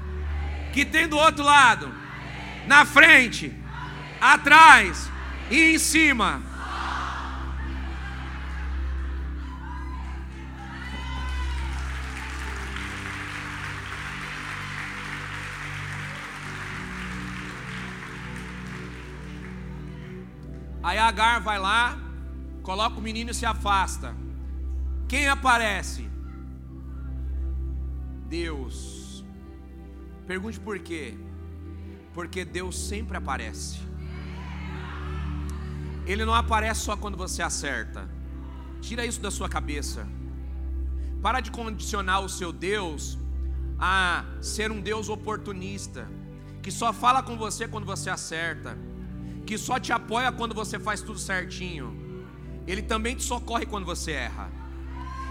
[0.73, 1.93] Que tem do outro lado?
[2.65, 3.55] Na frente,
[4.19, 5.11] atrás
[5.51, 6.41] e em cima.
[20.81, 21.95] Aí Agar vai lá,
[22.63, 24.15] coloca o menino e se afasta.
[25.07, 26.10] Quem aparece?
[28.31, 29.25] Deus.
[30.25, 31.17] Pergunte por quê?
[32.13, 33.79] Porque Deus sempre aparece.
[36.05, 38.09] Ele não aparece só quando você acerta.
[38.79, 40.07] Tira isso da sua cabeça.
[41.21, 43.19] Para de condicionar o seu Deus
[43.77, 46.07] a ser um Deus oportunista,
[46.63, 48.77] que só fala com você quando você acerta,
[49.45, 51.87] que só te apoia quando você faz tudo certinho.
[52.65, 54.60] Ele também te socorre quando você erra.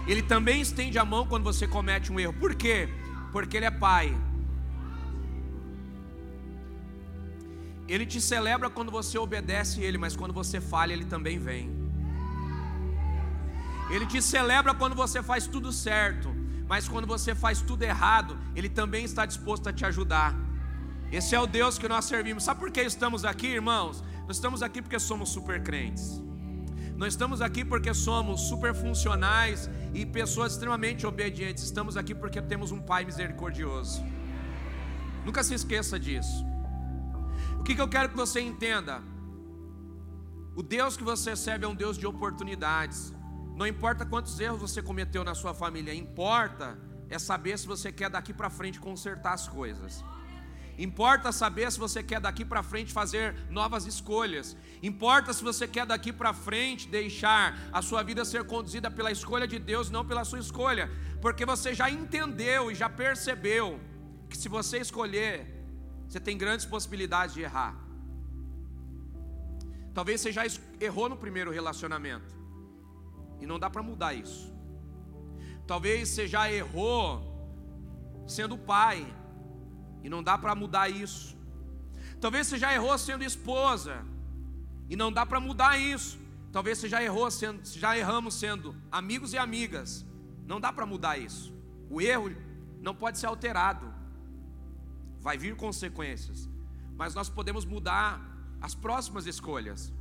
[0.07, 2.33] Ele também estende a mão quando você comete um erro.
[2.33, 2.89] Por quê?
[3.31, 4.17] Porque Ele é Pai.
[7.87, 11.69] Ele te celebra quando você obedece Ele, mas quando você falha, Ele também vem.
[13.89, 16.33] Ele te celebra quando você faz tudo certo,
[16.67, 20.33] mas quando você faz tudo errado, Ele também está disposto a te ajudar.
[21.11, 22.45] Esse é o Deus que nós servimos.
[22.45, 24.01] Sabe por que estamos aqui, irmãos?
[24.25, 26.23] Nós estamos aqui porque somos super crentes.
[27.01, 31.63] Nós estamos aqui porque somos super funcionais e pessoas extremamente obedientes.
[31.63, 34.03] Estamos aqui porque temos um Pai misericordioso.
[35.25, 36.45] Nunca se esqueça disso.
[37.59, 39.01] O que, que eu quero que você entenda?
[40.55, 43.11] O Deus que você serve é um Deus de oportunidades.
[43.55, 46.77] Não importa quantos erros você cometeu na sua família, importa
[47.09, 50.05] é saber se você quer daqui para frente consertar as coisas.
[50.87, 54.57] Importa saber se você quer daqui para frente fazer novas escolhas.
[54.81, 59.47] Importa se você quer daqui para frente deixar a sua vida ser conduzida pela escolha
[59.47, 60.89] de Deus, não pela sua escolha,
[61.21, 63.79] porque você já entendeu e já percebeu
[64.27, 65.33] que se você escolher,
[66.07, 67.75] você tem grandes possibilidades de errar.
[69.93, 70.43] Talvez você já
[70.79, 72.33] errou no primeiro relacionamento
[73.39, 74.51] e não dá para mudar isso.
[75.67, 77.05] Talvez você já errou
[78.25, 79.05] sendo pai
[80.03, 81.37] e não dá para mudar isso.
[82.19, 84.05] Talvez você já errou sendo esposa
[84.89, 86.19] e não dá para mudar isso.
[86.51, 90.05] Talvez você já errou sendo, já erramos sendo amigos e amigas.
[90.45, 91.53] Não dá para mudar isso.
[91.89, 92.35] O erro
[92.81, 93.93] não pode ser alterado.
[95.19, 96.49] Vai vir consequências.
[96.95, 98.21] Mas nós podemos mudar
[98.59, 99.93] as próximas escolhas.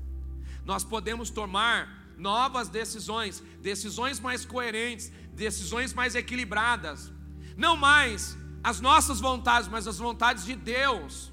[0.65, 7.13] Nós podemos tomar novas decisões, decisões mais coerentes, decisões mais equilibradas.
[7.57, 11.33] Não mais as nossas vontades, mas as vontades de Deus.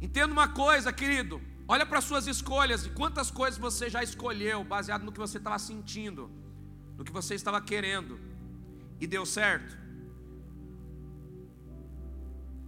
[0.00, 1.40] Entenda uma coisa, querido.
[1.66, 5.58] Olha para suas escolhas e quantas coisas você já escolheu baseado no que você estava
[5.58, 6.30] sentindo,
[6.96, 8.20] no que você estava querendo
[9.00, 9.78] e deu certo.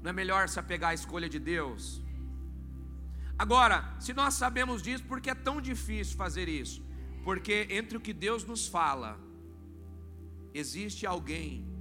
[0.03, 2.01] Não é melhor se apegar à escolha de Deus?
[3.39, 6.83] Agora, se nós sabemos disso, por que é tão difícil fazer isso?
[7.23, 9.21] Porque entre o que Deus nos fala,
[10.55, 11.76] existe alguém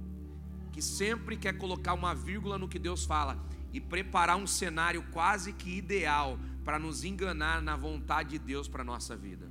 [0.76, 5.54] que sempre quer colocar uma vírgula no que Deus fala e preparar um cenário quase
[5.54, 9.50] que ideal para nos enganar na vontade de Deus para a nossa vida.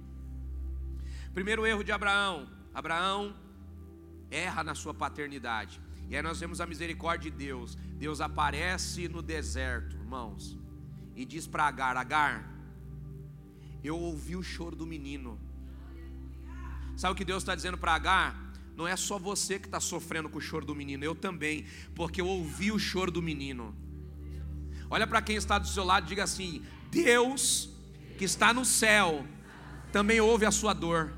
[1.33, 3.35] Primeiro erro de Abraão: Abraão
[4.29, 5.81] erra na sua paternidade.
[6.07, 7.73] E aí nós vemos a misericórdia de Deus.
[7.97, 10.55] Deus aparece no deserto, irmãos,
[11.15, 12.47] e diz para Agar: Agar,
[13.83, 15.39] eu ouvi o choro do menino.
[16.95, 18.44] Sabe o que Deus está dizendo para Agar?
[18.75, 22.19] Não é só você que está sofrendo com o choro do menino, eu também, porque
[22.19, 23.75] eu ouvi o choro do menino.
[24.89, 26.61] Olha para quem está do seu lado e diga assim:
[26.91, 27.69] Deus
[28.17, 29.25] que está no céu
[29.91, 31.13] também ouve a sua dor.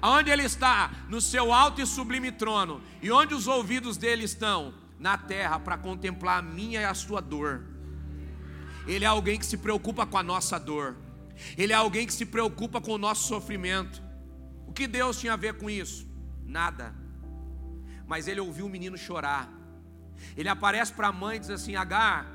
[0.00, 0.90] Aonde ele está?
[1.08, 2.80] No seu alto e sublime trono.
[3.02, 4.72] E onde os ouvidos dele estão?
[4.98, 7.64] Na terra, para contemplar a minha e a sua dor.
[8.86, 10.96] Ele é alguém que se preocupa com a nossa dor.
[11.56, 14.02] Ele é alguém que se preocupa com o nosso sofrimento.
[14.66, 16.09] O que Deus tinha a ver com isso?
[16.44, 16.94] Nada.
[18.06, 19.48] Mas ele ouviu o menino chorar.
[20.36, 22.26] Ele aparece para a mãe e diz assim: Agar,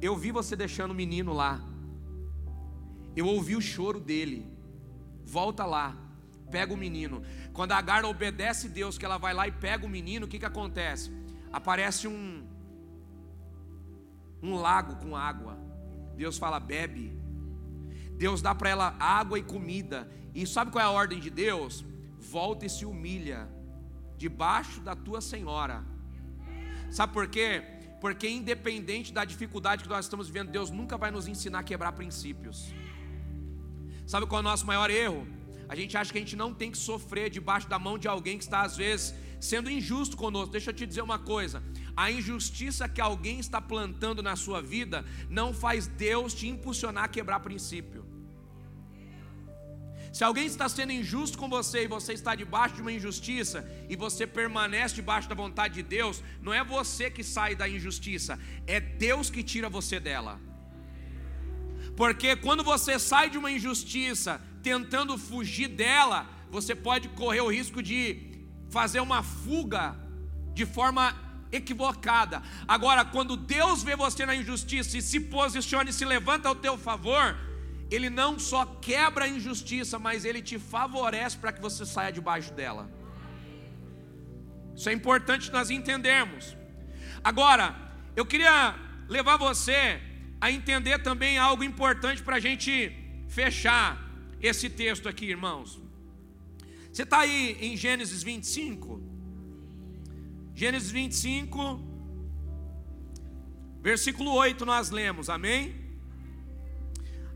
[0.00, 1.60] eu vi você deixando o menino lá.
[3.16, 4.46] Eu ouvi o choro dele.
[5.24, 5.96] Volta lá,
[6.50, 7.22] pega o menino.
[7.52, 10.44] Quando Agar obedece Deus, que ela vai lá e pega o menino, o que, que
[10.44, 11.10] acontece?
[11.52, 12.46] Aparece um,
[14.42, 15.58] um lago com água.
[16.16, 17.18] Deus fala: bebe.
[18.16, 20.08] Deus dá para ela água e comida.
[20.34, 21.84] E sabe qual é a ordem de Deus?
[22.18, 23.48] Volta e se humilha
[24.16, 25.84] debaixo da tua senhora.
[26.90, 27.62] Sabe por quê?
[28.00, 31.92] Porque independente da dificuldade que nós estamos vivendo, Deus nunca vai nos ensinar a quebrar
[31.92, 32.74] princípios.
[34.06, 35.26] Sabe qual é o nosso maior erro?
[35.68, 38.36] A gente acha que a gente não tem que sofrer debaixo da mão de alguém
[38.36, 40.52] que está às vezes sendo injusto conosco.
[40.52, 41.62] Deixa eu te dizer uma coisa:
[41.96, 47.08] a injustiça que alguém está plantando na sua vida não faz Deus te impulsionar a
[47.08, 48.03] quebrar princípio.
[50.16, 53.96] Se alguém está sendo injusto com você e você está debaixo de uma injustiça e
[53.96, 58.78] você permanece debaixo da vontade de Deus, não é você que sai da injustiça, é
[58.78, 60.40] Deus que tira você dela.
[61.96, 67.82] Porque quando você sai de uma injustiça tentando fugir dela, você pode correr o risco
[67.82, 68.00] de
[68.70, 69.96] fazer uma fuga
[70.52, 71.12] de forma
[71.50, 72.40] equivocada.
[72.68, 76.78] Agora, quando Deus vê você na injustiça e se posiciona e se levanta ao teu
[76.78, 77.36] favor,
[77.90, 82.52] ele não só quebra a injustiça, mas ele te favorece para que você saia debaixo
[82.52, 82.90] dela.
[84.74, 86.56] Isso é importante nós entendermos.
[87.22, 87.76] Agora,
[88.16, 88.74] eu queria
[89.08, 90.00] levar você
[90.40, 92.92] a entender também algo importante para a gente
[93.28, 94.02] fechar
[94.40, 95.80] esse texto aqui, irmãos.
[96.92, 99.02] Você está aí em Gênesis 25?
[100.54, 101.80] Gênesis 25,
[103.82, 105.83] versículo 8, nós lemos, amém?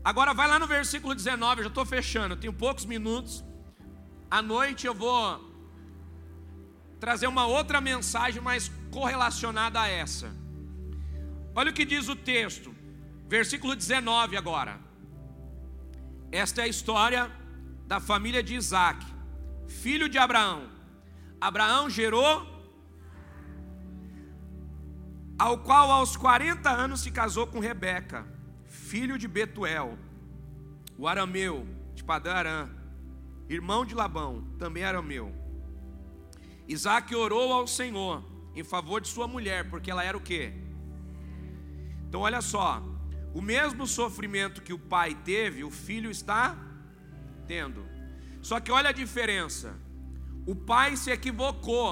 [0.03, 3.43] Agora vai lá no versículo 19, eu já estou fechando, eu tenho poucos minutos.
[4.31, 5.47] À noite eu vou
[6.99, 10.33] trazer uma outra mensagem mais correlacionada a essa.
[11.53, 12.73] Olha o que diz o texto,
[13.27, 14.79] versículo 19 agora.
[16.31, 17.31] Esta é a história
[17.87, 19.05] da família de Isaac,
[19.67, 20.69] filho de Abraão.
[21.41, 22.47] Abraão gerou,
[25.37, 28.38] ao qual aos 40 anos se casou com Rebeca
[28.89, 29.99] filho de Betuel,
[30.97, 32.67] o arameu de Padarã,
[33.47, 35.31] irmão de Labão, também arameu.
[36.67, 38.23] Isaac orou ao Senhor
[38.55, 40.51] em favor de sua mulher, porque ela era o que?
[42.07, 42.83] Então olha só,
[43.31, 46.57] o mesmo sofrimento que o pai teve, o filho está
[47.45, 47.85] tendo.
[48.41, 49.77] Só que olha a diferença.
[50.47, 51.91] O pai se equivocou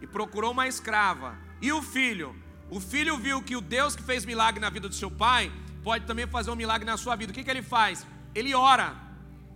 [0.00, 1.38] e procurou uma escrava.
[1.62, 2.34] E o filho?
[2.68, 5.52] O filho viu que o Deus que fez milagre na vida do seu pai
[5.82, 7.32] pode também fazer um milagre na sua vida.
[7.32, 8.06] O que, que ele faz?
[8.34, 8.94] Ele ora.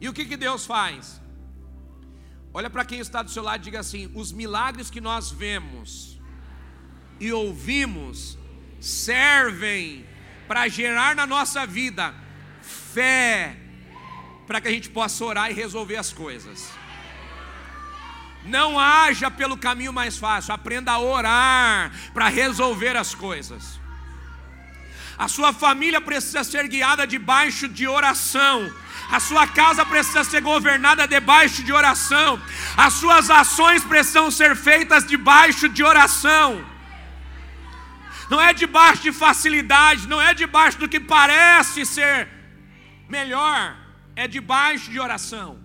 [0.01, 1.21] E o que, que Deus faz?
[2.55, 6.21] Olha para quem está do seu lado e diga assim: os milagres que nós vemos
[7.19, 8.39] e ouvimos
[8.81, 10.05] servem
[10.47, 12.15] para gerar na nossa vida
[12.61, 13.57] fé,
[14.47, 16.69] para que a gente possa orar e resolver as coisas.
[18.45, 23.81] Não haja pelo caminho mais fácil, aprenda a orar para resolver as coisas.
[25.19, 28.73] A sua família precisa ser guiada debaixo de oração.
[29.11, 32.41] A sua casa precisa ser governada debaixo de oração.
[32.77, 36.65] As suas ações precisam ser feitas debaixo de oração.
[38.31, 42.29] Não é debaixo de facilidade, não é debaixo do que parece ser
[43.07, 43.77] melhor,
[44.17, 45.61] é debaixo de oração.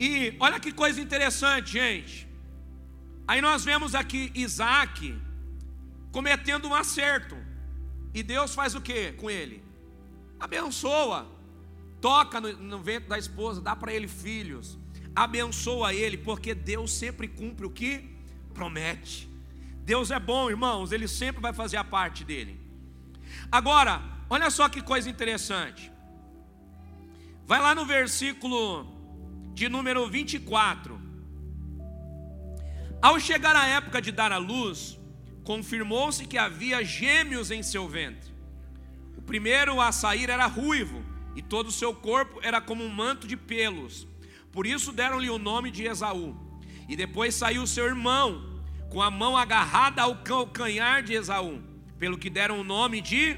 [0.00, 2.26] E olha que coisa interessante, gente.
[3.28, 5.14] Aí nós vemos aqui Isaac
[6.14, 7.36] cometendo um acerto.
[8.14, 9.64] E Deus faz o que com ele?
[10.38, 11.26] Abençoa.
[12.00, 14.78] Toca no, no ventre da esposa, dá para ele filhos.
[15.24, 17.92] Abençoa ele, porque Deus sempre cumpre o que
[18.54, 19.28] promete.
[19.92, 22.60] Deus é bom, irmãos, ele sempre vai fazer a parte dele.
[23.50, 24.00] Agora,
[24.30, 25.90] olha só que coisa interessante.
[27.44, 28.86] Vai lá no versículo
[29.52, 31.00] de número 24.
[33.02, 34.98] Ao chegar a época de dar à luz,
[35.44, 38.32] confirmou-se que havia gêmeos em seu ventre.
[39.16, 41.04] O primeiro a sair era ruivo,
[41.36, 44.06] e todo o seu corpo era como um manto de pelos.
[44.50, 46.36] Por isso deram-lhe o nome de Esaú.
[46.88, 51.62] E depois saiu seu irmão, com a mão agarrada ao calcanhar de Esaú,
[51.98, 53.36] pelo que deram o nome de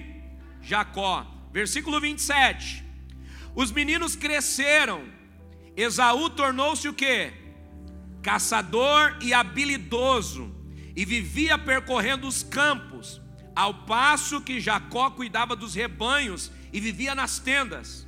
[0.63, 1.27] Jacó.
[1.53, 2.85] Versículo 27.
[3.55, 5.17] Os meninos cresceram
[5.77, 7.33] Esaú tornou-se o que?
[8.23, 10.56] Caçador e habilidoso,
[10.97, 13.21] e vivia percorrendo os campos,
[13.55, 18.07] ao passo que Jacó cuidava dos rebanhos e vivia nas tendas.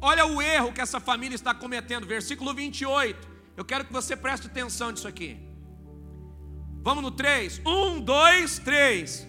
[0.00, 3.28] Olha o erro que essa família está cometendo, versículo 28.
[3.56, 5.38] Eu quero que você preste atenção nisso aqui.
[6.82, 7.60] Vamos no 3?
[7.64, 9.28] 1, 2, 3.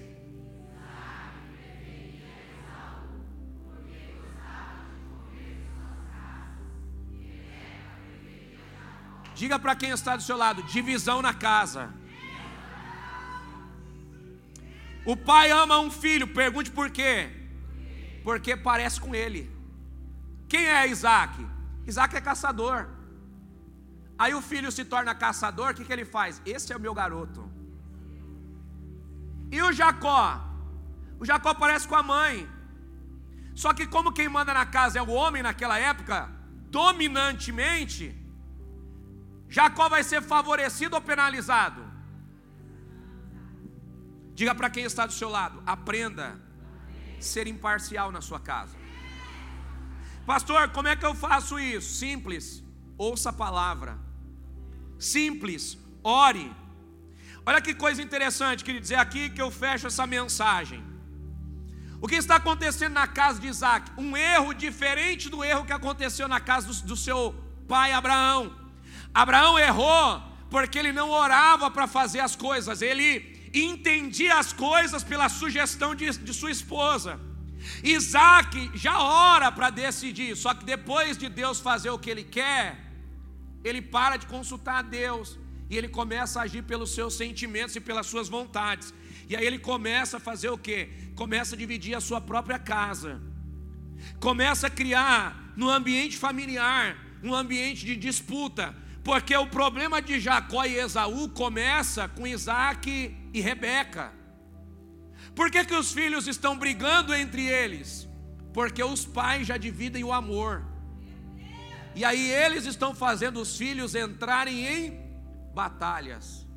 [9.36, 12.03] Diga para quem está do seu lado: divisão na casa.
[15.06, 17.30] O pai ama um filho, pergunte por quê?
[18.24, 19.52] Porque parece com ele.
[20.48, 21.46] Quem é Isaac?
[21.86, 22.88] Isaac é caçador.
[24.18, 26.42] Aí o filho se torna caçador, o que, que ele faz?
[26.46, 27.52] Esse é o meu garoto.
[29.52, 30.42] E o Jacó?
[31.20, 32.50] O Jacó parece com a mãe.
[33.56, 36.30] Só que, como quem manda na casa é o homem naquela época,
[36.70, 38.16] dominantemente,
[39.48, 41.93] Jacó vai ser favorecido ou penalizado?
[44.34, 46.40] Diga para quem está do seu lado: aprenda
[47.18, 48.76] a ser imparcial na sua casa.
[50.26, 51.96] Pastor, como é que eu faço isso?
[51.96, 52.64] Simples,
[52.98, 54.00] ouça a palavra.
[54.98, 56.52] Simples, ore.
[57.46, 60.82] Olha que coisa interessante, queria dizer aqui que eu fecho essa mensagem.
[62.00, 63.92] O que está acontecendo na casa de Isaac?
[63.98, 67.36] Um erro diferente do erro que aconteceu na casa do, do seu
[67.68, 68.56] pai Abraão.
[69.14, 75.30] Abraão errou porque ele não orava para fazer as coisas, ele entendia as coisas pela
[75.30, 77.20] sugestão de, de sua esposa.
[77.84, 82.80] Isaac já ora para decidir, só que depois de Deus fazer o que ele quer,
[83.64, 85.38] ele para de consultar a Deus
[85.70, 88.94] e ele começa a agir pelos seus sentimentos e pelas suas vontades.
[89.30, 90.90] E aí ele começa a fazer o que?
[91.16, 93.22] Começa a dividir a sua própria casa,
[94.20, 100.66] começa a criar no ambiente familiar um ambiente de disputa, porque o problema de Jacó
[100.66, 104.14] e Esaú começa com Isaac e Rebeca.
[105.36, 108.08] Por que, que os filhos estão brigando entre eles?
[108.54, 110.64] Porque os pais já dividem o amor.
[111.96, 115.04] E aí eles estão fazendo os filhos entrarem em
[115.54, 116.48] batalhas.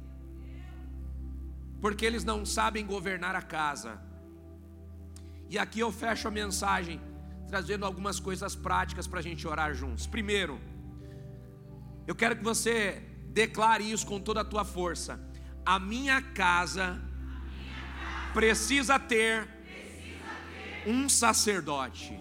[1.80, 4.00] Porque eles não sabem governar a casa.
[5.48, 7.00] E aqui eu fecho a mensagem
[7.48, 10.06] trazendo algumas coisas práticas para a gente orar juntos.
[10.06, 10.60] Primeiro,
[12.06, 15.20] eu quero que você declare isso com toda a tua força.
[15.66, 16.96] A minha casa
[18.32, 19.48] precisa ter
[20.86, 22.16] um sacerdote.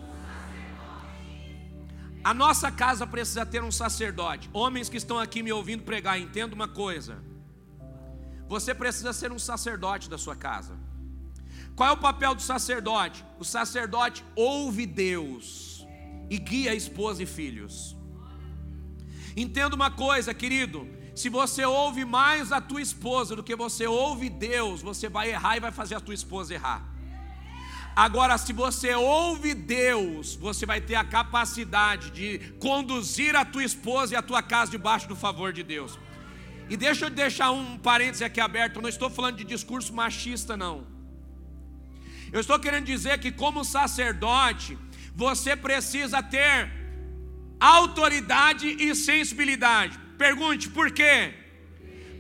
[2.24, 4.50] A nossa casa precisa ter um sacerdote.
[4.52, 7.24] Homens que estão aqui me ouvindo pregar, entenda uma coisa.
[8.48, 10.76] Você precisa ser um sacerdote da sua casa.
[11.76, 13.24] Qual é o papel do sacerdote?
[13.38, 15.86] O sacerdote ouve Deus
[16.32, 17.96] e guia a esposa e filhos.
[19.38, 24.30] Entenda uma coisa, querido: se você ouve mais a tua esposa do que você ouve
[24.30, 26.84] Deus, você vai errar e vai fazer a tua esposa errar.
[27.96, 34.14] Agora, se você ouve Deus, você vai ter a capacidade de conduzir a tua esposa
[34.14, 35.98] e a tua casa debaixo do favor de Deus.
[36.70, 40.58] E deixa eu deixar um parêntese aqui aberto, eu não estou falando de discurso machista,
[40.58, 40.86] não.
[42.34, 44.78] Eu estou querendo dizer que, como sacerdote,
[45.16, 46.70] você precisa ter
[47.58, 50.05] autoridade e sensibilidade.
[50.18, 51.34] Pergunte por quê?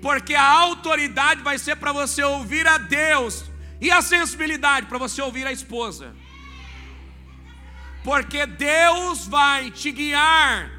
[0.02, 3.46] Porque a autoridade vai ser para você ouvir a Deus,
[3.82, 6.16] e a sensibilidade para você ouvir a esposa.
[8.04, 10.76] Porque Deus vai te guiar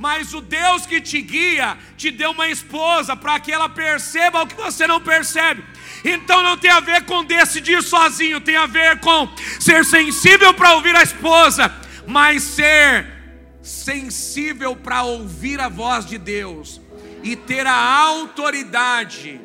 [0.00, 4.46] mas o Deus que te guia te deu uma esposa para que ela perceba o
[4.46, 5.62] que você não percebe.
[6.02, 9.28] Então não tem a ver com decidir sozinho, tem a ver com
[9.60, 11.70] ser sensível para ouvir a esposa,
[12.06, 13.19] mas ser
[13.62, 16.80] sensível para ouvir a voz de Deus
[17.22, 19.40] e ter a autoridade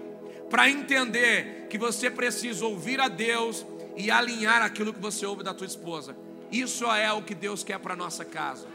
[0.50, 5.54] para entender que você precisa ouvir a Deus e alinhar aquilo que você ouve da
[5.54, 6.16] tua esposa.
[6.52, 8.68] Isso é o que Deus quer para nossa casa.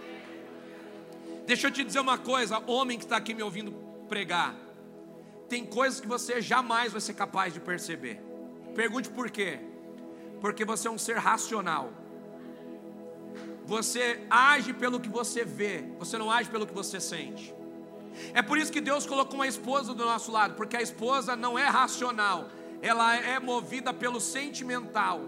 [1.46, 3.72] Deixa eu te dizer uma coisa, homem que está aqui me ouvindo
[4.08, 4.54] pregar.
[5.48, 8.20] Tem coisas que você jamais vai ser capaz de perceber.
[8.74, 9.58] Pergunte por quê?
[10.40, 11.92] Porque você é um ser racional.
[13.70, 17.54] Você age pelo que você vê, você não age pelo que você sente.
[18.34, 21.56] É por isso que Deus colocou uma esposa do nosso lado, porque a esposa não
[21.56, 22.48] é racional,
[22.82, 25.20] ela é movida pelo sentimental.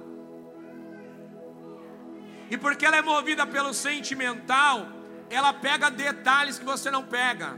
[2.50, 4.88] E porque ela é movida pelo sentimental,
[5.30, 7.56] ela pega detalhes que você não pega.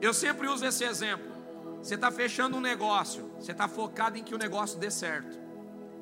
[0.00, 1.32] Eu sempre uso esse exemplo.
[1.82, 5.36] Você está fechando um negócio, você está focado em que o negócio dê certo.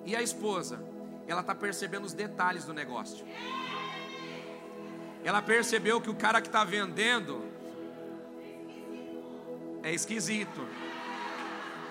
[0.04, 0.89] E a esposa,
[1.30, 3.24] ela está percebendo os detalhes do negócio.
[5.22, 7.44] Ela percebeu que o cara que está vendendo
[9.82, 10.66] é esquisito.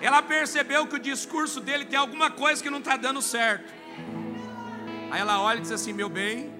[0.00, 3.72] Ela percebeu que o discurso dele tem alguma coisa que não está dando certo.
[5.10, 6.52] Aí ela olha e diz assim: Meu bem,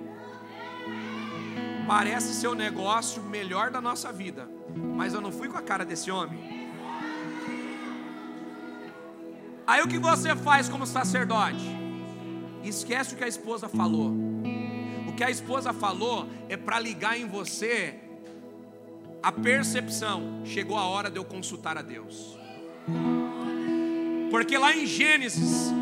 [1.86, 4.48] parece ser o negócio melhor da nossa vida,
[4.96, 6.70] mas eu não fui com a cara desse homem.
[9.66, 11.89] Aí o que você faz como sacerdote?
[12.64, 14.12] Esquece o que a esposa falou.
[15.08, 17.94] O que a esposa falou é para ligar em você
[19.22, 20.42] a percepção.
[20.44, 22.38] Chegou a hora de eu consultar a Deus.
[24.30, 25.72] Porque lá em Gênesis,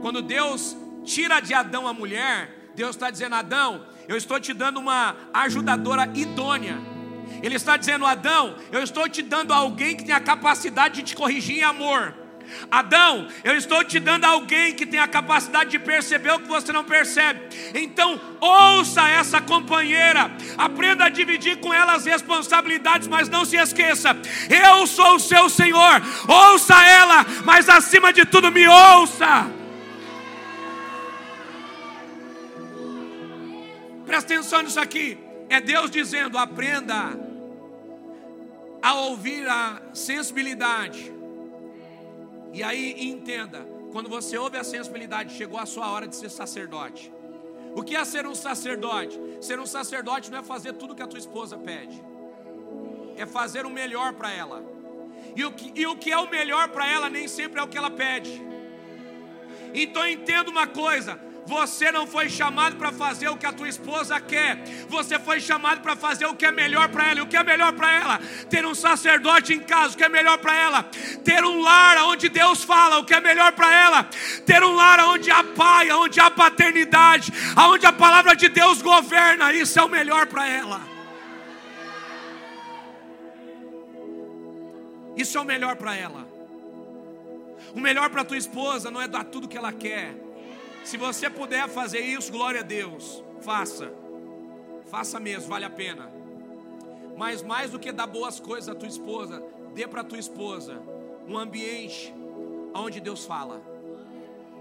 [0.00, 4.80] quando Deus tira de Adão a mulher, Deus está dizendo: Adão, eu estou te dando
[4.80, 6.78] uma ajudadora idônea.
[7.42, 11.16] Ele está dizendo, Adão, eu estou te dando alguém que tem a capacidade de te
[11.16, 12.14] corrigir em amor.
[12.70, 16.72] Adão, eu estou te dando alguém que tem a capacidade de perceber o que você
[16.72, 17.40] não percebe.
[17.74, 24.16] Então, ouça essa companheira, aprenda a dividir com ela as responsabilidades, mas não se esqueça:
[24.48, 26.02] eu sou o seu Senhor.
[26.28, 29.50] Ouça ela, mas acima de tudo, me ouça.
[34.06, 35.18] Presta atenção nisso aqui.
[35.48, 37.18] É Deus dizendo: aprenda
[38.82, 41.13] a ouvir a sensibilidade.
[42.54, 47.12] E aí entenda: quando você ouve a sensibilidade, chegou a sua hora de ser sacerdote.
[47.74, 49.20] O que é ser um sacerdote?
[49.40, 52.00] Ser um sacerdote não é fazer tudo que a tua esposa pede,
[53.16, 54.62] é fazer o melhor para ela.
[55.34, 57.66] E o, que, e o que é o melhor para ela nem sempre é o
[57.66, 58.40] que ela pede.
[59.74, 64.18] Então entenda uma coisa: você não foi chamado para fazer o que a tua esposa
[64.20, 64.64] quer.
[64.88, 67.20] Você foi chamado para fazer o que é melhor para ela.
[67.20, 68.18] E o que é melhor para ela?
[68.48, 70.82] Ter um sacerdote em casa, o que é melhor para ela?
[71.22, 74.04] Ter um lar onde Deus fala, o que é melhor para ela?
[74.46, 79.52] Ter um lar onde há pai, onde há paternidade, onde a palavra de Deus governa.
[79.52, 80.80] Isso é o melhor para ela.
[85.14, 86.26] Isso é o melhor para ela.
[87.74, 90.23] O melhor para tua esposa não é dar tudo que ela quer
[90.84, 93.92] se você puder fazer isso, glória a Deus, faça.
[94.86, 96.12] Faça mesmo, vale a pena.
[97.16, 99.42] Mas mais do que dar boas coisas à tua esposa,
[99.74, 100.80] dê para tua esposa
[101.26, 102.14] um ambiente
[102.74, 103.62] onde Deus fala.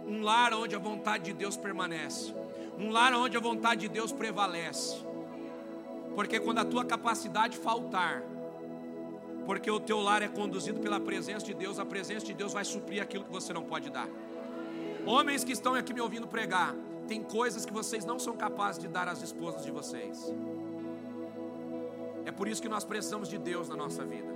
[0.06, 2.34] Um lar onde a vontade de Deus permanece.
[2.80, 5.04] Um lar onde a vontade de Deus prevalece.
[6.16, 8.24] Porque quando a tua capacidade faltar,
[9.46, 12.64] porque o teu lar é conduzido pela presença de Deus, a presença de Deus vai
[12.64, 14.08] suprir aquilo que você não pode dar.
[15.06, 16.74] Homens que estão aqui me ouvindo pregar,
[17.08, 20.34] tem coisas que vocês não são capazes de dar às esposas de vocês.
[22.26, 24.32] É por isso que nós precisamos de Deus na nossa vida.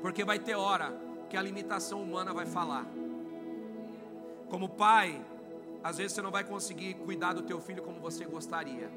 [0.00, 0.94] Porque vai ter hora
[1.28, 2.86] que a limitação humana vai falar.
[4.48, 5.20] Como pai,
[5.82, 8.88] às vezes você não vai conseguir cuidar do teu filho como você gostaria.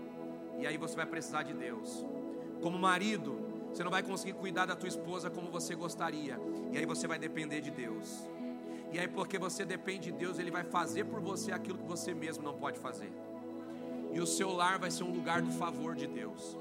[0.60, 2.06] E aí você vai precisar de Deus.
[2.62, 3.40] Como marido,
[3.74, 6.40] você não vai conseguir cuidar da tua esposa como você gostaria.
[6.72, 8.30] E aí você vai depender de Deus.
[8.92, 12.14] E aí porque você depende de Deus, ele vai fazer por você aquilo que você
[12.14, 13.12] mesmo não pode fazer.
[14.12, 16.58] E o seu lar vai ser um lugar do favor de Deus.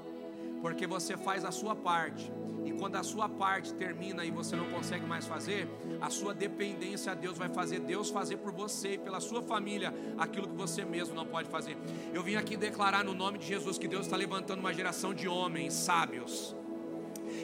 [0.61, 2.31] Porque você faz a sua parte
[2.65, 5.67] e quando a sua parte termina e você não consegue mais fazer,
[5.99, 9.93] a sua dependência a Deus vai fazer Deus fazer por você e pela sua família
[10.17, 11.75] aquilo que você mesmo não pode fazer.
[12.13, 15.27] Eu vim aqui declarar no nome de Jesus que Deus está levantando uma geração de
[15.27, 16.55] homens sábios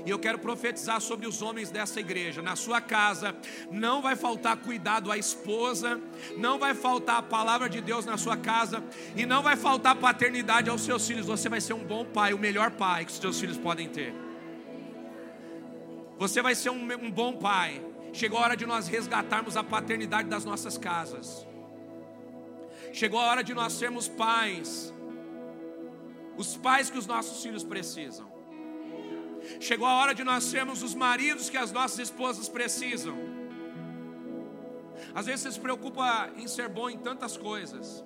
[0.05, 2.41] e eu quero profetizar sobre os homens dessa igreja.
[2.41, 3.35] Na sua casa
[3.71, 5.99] não vai faltar cuidado à esposa,
[6.37, 8.83] não vai faltar a palavra de Deus na sua casa
[9.15, 11.25] e não vai faltar paternidade aos seus filhos.
[11.25, 14.13] Você vai ser um bom pai, o melhor pai que os seus filhos podem ter.
[16.17, 17.81] Você vai ser um, um bom pai.
[18.13, 21.45] Chegou a hora de nós resgatarmos a paternidade das nossas casas.
[22.91, 24.93] Chegou a hora de nós sermos pais.
[26.35, 28.36] Os pais que os nossos filhos precisam.
[29.59, 33.17] Chegou a hora de nós sermos os maridos que as nossas esposas precisam.
[35.13, 38.03] Às vezes você se preocupa em ser bom em tantas coisas.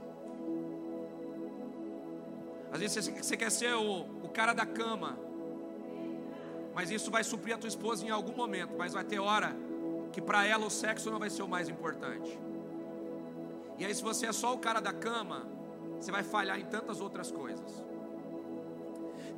[2.72, 5.18] Às vezes você quer ser o, o cara da cama.
[6.74, 8.76] Mas isso vai suprir a tua esposa em algum momento.
[8.78, 9.56] Mas vai ter hora
[10.12, 12.39] que para ela o sexo não vai ser o mais importante.
[13.78, 15.48] E aí, se você é só o cara da cama,
[16.00, 17.81] você vai falhar em tantas outras coisas.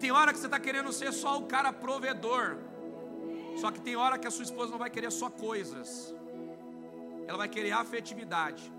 [0.04, 2.58] Tem hora que você está querendo ser só o cara provedor.
[3.56, 6.14] Só que tem hora que a sua esposa não vai querer só coisas.
[7.26, 8.70] Ela vai querer afetividade.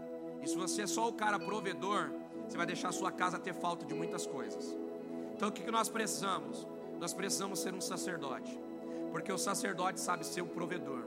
[0.42, 2.10] E se você é só o cara provedor,
[2.46, 4.76] você vai deixar a sua casa ter falta de muitas coisas.
[5.34, 6.66] Então o que nós precisamos?
[7.00, 8.60] Nós precisamos ser um sacerdote,
[9.10, 11.04] porque o sacerdote sabe ser o provedor,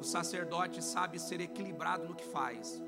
[0.00, 2.82] o sacerdote sabe ser equilibrado no que faz,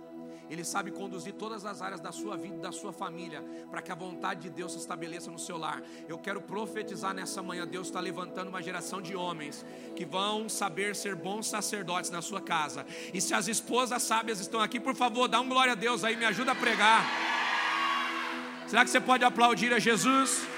[0.51, 3.95] ele sabe conduzir todas as áreas da sua vida, da sua família, para que a
[3.95, 5.82] vontade de Deus se estabeleça no seu lar.
[6.09, 9.64] Eu quero profetizar nessa manhã: Deus está levantando uma geração de homens
[9.97, 12.86] que vão saber ser bons sacerdotes na sua casa.
[13.12, 16.16] E se as esposas sábias estão aqui, por favor, dá um glória a Deus aí,
[16.16, 17.05] me ajuda a pregar.
[18.66, 20.54] Será que você pode aplaudir a Jesus?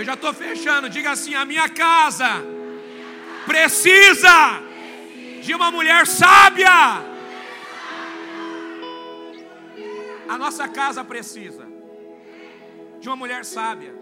[0.00, 0.88] Eu já estou fechando.
[0.88, 2.42] Diga assim: a minha casa
[3.44, 4.62] precisa
[5.42, 6.70] de uma mulher sábia.
[10.26, 11.66] A nossa casa precisa
[12.98, 13.94] de uma mulher sábia.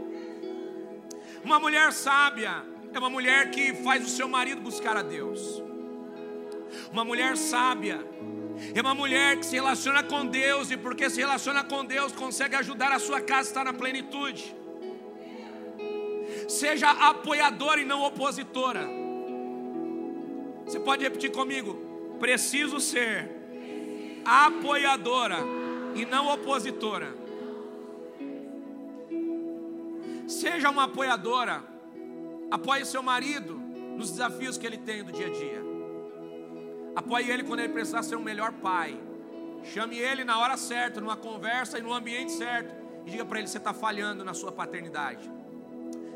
[1.43, 2.63] Uma mulher sábia
[2.95, 5.41] é uma mulher que faz o seu marido buscar a Deus.
[6.93, 7.99] Uma mulher sábia
[8.73, 12.55] é uma mulher que se relaciona com Deus e porque se relaciona com Deus consegue
[12.55, 14.55] ajudar a sua casa a estar na plenitude.
[16.49, 18.89] Seja apoiadora e não opositora.
[20.65, 22.17] Você pode repetir comigo?
[22.19, 23.31] Preciso ser
[24.25, 25.37] apoiadora
[25.95, 27.15] e não opositora.
[30.27, 31.63] Seja uma apoiadora.
[32.51, 33.55] Apoie seu marido
[33.97, 35.63] nos desafios que ele tem do dia a dia.
[36.97, 38.99] Apoie ele quando ele precisar ser um melhor pai.
[39.65, 42.75] Chame ele na hora certa, numa conversa e no ambiente certo.
[43.07, 45.31] E diga para ele: você está falhando na sua paternidade.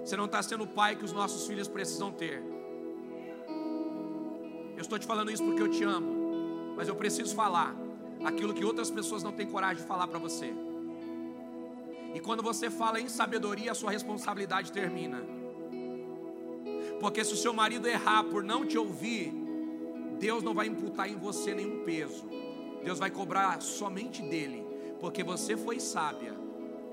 [0.05, 2.43] Você não está sendo o pai que os nossos filhos precisam ter.
[4.77, 7.77] Eu estou te falando isso porque eu te amo, mas eu preciso falar
[8.25, 10.53] aquilo que outras pessoas não têm coragem de falar para você.
[12.15, 15.25] E quando você fala em sabedoria, a sua responsabilidade termina.
[17.01, 19.33] Porque se o seu marido errar por não te ouvir,
[20.19, 22.29] Deus não vai imputar em você nenhum peso.
[22.85, 24.67] Deus vai cobrar somente dele,
[25.01, 26.42] porque você foi sábia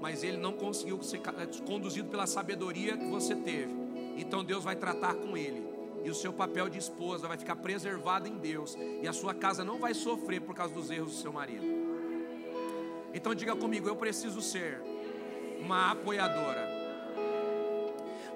[0.01, 1.21] mas ele não conseguiu ser
[1.65, 3.73] conduzido pela sabedoria que você teve.
[4.17, 5.67] Então Deus vai tratar com ele.
[6.03, 8.77] E o seu papel de esposa vai ficar preservado em Deus.
[9.01, 11.65] E a sua casa não vai sofrer por causa dos erros do seu marido.
[13.13, 14.81] Então diga comigo: eu preciso ser
[15.59, 16.67] uma apoiadora.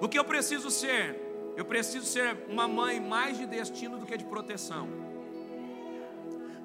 [0.00, 1.20] O que eu preciso ser?
[1.56, 4.88] Eu preciso ser uma mãe mais de destino do que de proteção.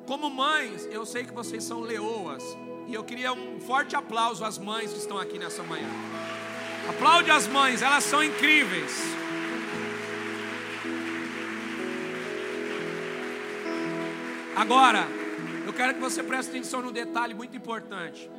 [0.07, 2.43] Como mães, eu sei que vocês são leoas,
[2.89, 5.87] e eu queria um forte aplauso às mães que estão aqui nessa manhã.
[6.89, 8.91] Aplaude as mães, elas são incríveis.
[14.55, 15.07] Agora,
[15.67, 18.29] eu quero que você preste atenção no detalhe muito importante.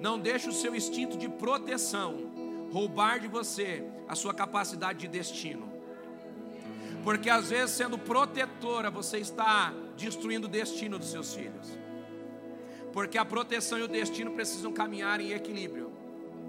[0.00, 2.32] Não deixe o seu instinto de proteção
[2.72, 5.70] roubar de você a sua capacidade de destino.
[7.04, 11.78] Porque às vezes, sendo protetora, você está destruindo o destino dos seus filhos.
[12.92, 15.92] Porque a proteção e o destino precisam caminhar em equilíbrio.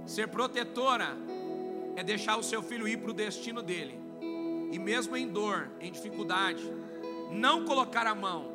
[0.05, 1.17] Ser protetora
[1.95, 3.99] é deixar o seu filho ir para o destino dele.
[4.71, 6.63] E mesmo em dor, em dificuldade,
[7.31, 8.53] não colocar a mão,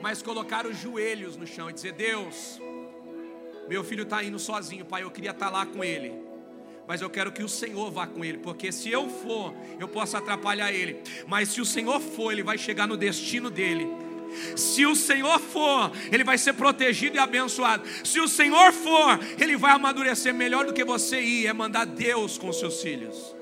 [0.00, 2.60] mas colocar os joelhos no chão e dizer: Deus,
[3.68, 5.02] meu filho está indo sozinho, pai.
[5.02, 6.14] Eu queria estar tá lá com ele,
[6.86, 10.16] mas eu quero que o Senhor vá com ele, porque se eu for, eu posso
[10.16, 14.05] atrapalhar ele, mas se o Senhor for, ele vai chegar no destino dele.
[14.56, 17.84] Se o Senhor for, ele vai ser protegido e abençoado.
[18.04, 22.38] Se o Senhor for, ele vai amadurecer melhor do que você ir, é mandar Deus
[22.38, 23.34] com seus filhos.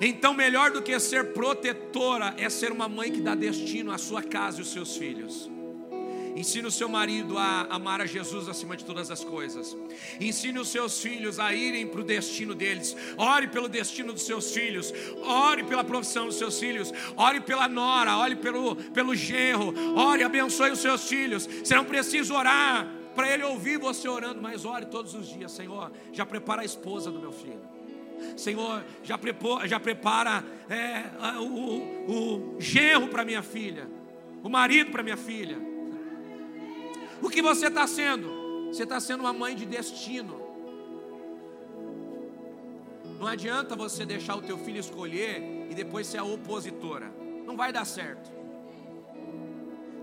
[0.00, 4.22] Então, melhor do que ser protetora é ser uma mãe que dá destino à sua
[4.22, 5.50] casa e os seus filhos.
[6.34, 9.76] Ensine o seu marido a amar a Jesus acima de todas as coisas.
[10.20, 12.96] Ensine os seus filhos a irem para o destino deles.
[13.16, 14.92] Ore pelo destino dos seus filhos.
[15.22, 16.92] Ore pela profissão dos seus filhos.
[17.16, 18.16] Ore pela nora.
[18.16, 19.74] Ore pelo, pelo genro.
[19.96, 21.46] Ore, abençoe os seus filhos.
[21.46, 25.52] Você não precisa orar para ele ouvir você orando, mas ore todos os dias.
[25.52, 27.60] Senhor, já prepara a esposa do meu filho.
[28.36, 33.88] Senhor, já, prepara, já prepara é, o, o genro para minha filha,
[34.42, 35.71] o marido para minha filha.
[37.22, 38.68] O que você está sendo?
[38.68, 40.42] Você está sendo uma mãe de destino.
[43.20, 47.12] Não adianta você deixar o teu filho escolher e depois ser a opositora.
[47.46, 48.28] Não vai dar certo.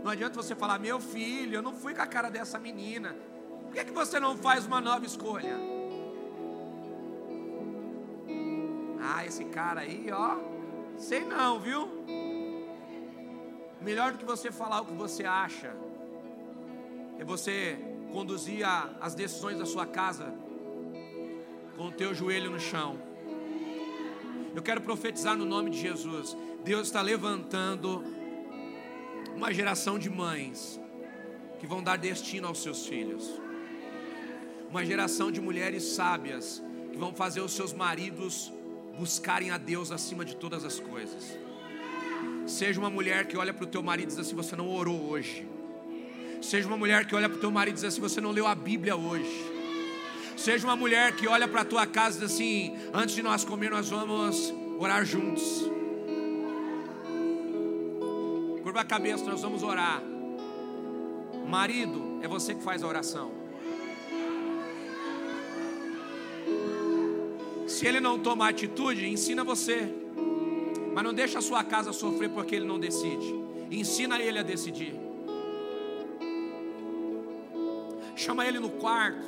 [0.01, 3.15] Não adianta você falar, meu filho, eu não fui com a cara dessa menina.
[3.63, 5.57] Por que, que você não faz uma nova escolha?
[9.01, 10.37] Ah, esse cara aí, ó,
[10.97, 11.89] sei não, viu?
[13.81, 15.75] Melhor do que você falar o que você acha,
[17.19, 17.77] é você
[18.13, 18.65] conduzir
[19.01, 20.33] as decisões da sua casa
[21.75, 22.97] com o teu joelho no chão.
[24.55, 26.35] Eu quero profetizar no nome de Jesus.
[26.63, 28.03] Deus está levantando
[29.35, 30.79] uma geração de mães
[31.59, 33.29] que vão dar destino aos seus filhos.
[34.69, 38.51] Uma geração de mulheres sábias que vão fazer os seus maridos
[38.97, 41.37] buscarem a Deus acima de todas as coisas.
[42.47, 45.09] Seja uma mulher que olha para o teu marido e diz assim: Você não orou
[45.09, 45.47] hoje.
[46.41, 48.47] Seja uma mulher que olha para o teu marido e diz assim: Você não leu
[48.47, 49.45] a Bíblia hoje.
[50.37, 53.43] Seja uma mulher que olha para a tua casa e diz assim: Antes de nós
[53.43, 55.69] comer, nós vamos orar juntos.
[58.63, 60.01] Curva a cabeça, nós vamos orar.
[61.47, 63.31] Marido, é você que faz a oração.
[67.67, 69.93] Se ele não tomar atitude, ensina você.
[70.93, 73.35] Mas não deixa a sua casa sofrer porque ele não decide.
[73.69, 75.08] Ensina ele a decidir.
[78.29, 79.27] Chama ele no quarto.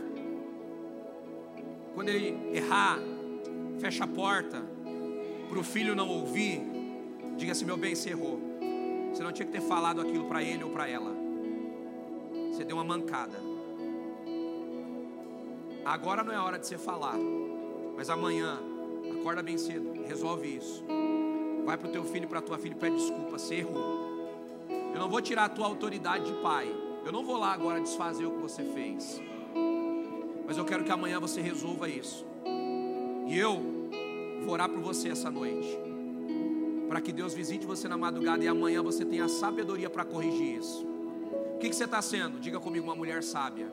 [1.96, 3.00] Quando ele errar,
[3.80, 4.62] fecha a porta
[5.50, 6.62] para o filho não ouvir.
[7.36, 8.40] Diga assim: meu bem, você errou.
[9.12, 11.16] Você não tinha que ter falado aquilo para ele ou para ela.
[12.52, 13.40] Você deu uma mancada.
[15.84, 17.18] Agora não é hora de você falar.
[17.98, 18.60] Mas amanhã,
[19.20, 20.86] acorda bem cedo, resolve isso.
[21.66, 24.30] Vai para o teu filho, para a tua filha, pede desculpa, você errou.
[24.94, 26.81] Eu não vou tirar a tua autoridade de pai.
[27.04, 29.20] Eu não vou lá agora desfazer o que você fez.
[30.46, 32.26] Mas eu quero que amanhã você resolva isso.
[33.28, 33.60] E eu
[34.44, 35.80] vou orar por você essa noite.
[36.88, 40.60] Para que Deus visite você na madrugada e amanhã você tenha a sabedoria para corrigir
[40.60, 40.86] isso.
[41.56, 42.40] O que, que você está sendo?
[42.40, 43.72] Diga comigo, uma mulher sábia.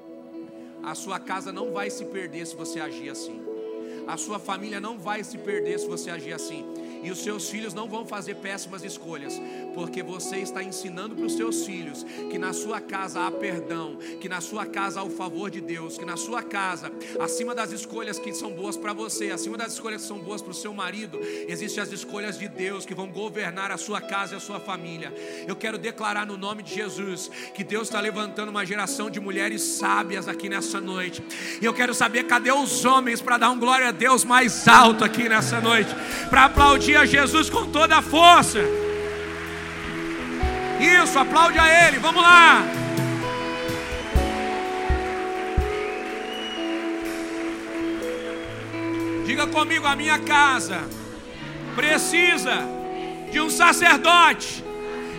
[0.82, 3.42] A sua casa não vai se perder se você agir assim.
[4.06, 6.64] A sua família não vai se perder se você agir assim.
[7.02, 9.40] E os seus filhos não vão fazer péssimas escolhas,
[9.74, 14.28] porque você está ensinando para os seus filhos que na sua casa há perdão, que
[14.28, 16.90] na sua casa há o favor de Deus, que na sua casa,
[17.20, 20.50] acima das escolhas que são boas para você, acima das escolhas que são boas para
[20.50, 21.18] o seu marido,
[21.48, 25.12] existem as escolhas de Deus que vão governar a sua casa e a sua família.
[25.46, 29.62] Eu quero declarar no nome de Jesus que Deus está levantando uma geração de mulheres
[29.62, 31.22] sábias aqui nessa noite.
[31.60, 35.04] E eu quero saber cadê os homens para dar um glória a Deus mais alto
[35.04, 35.90] aqui nessa noite,
[36.28, 38.60] para aplaudir a Jesus com toda a força.
[40.80, 42.62] Isso, aplaude a Ele, vamos lá.
[49.24, 50.80] Diga comigo, a minha casa
[51.76, 52.66] precisa
[53.30, 54.64] de um sacerdote.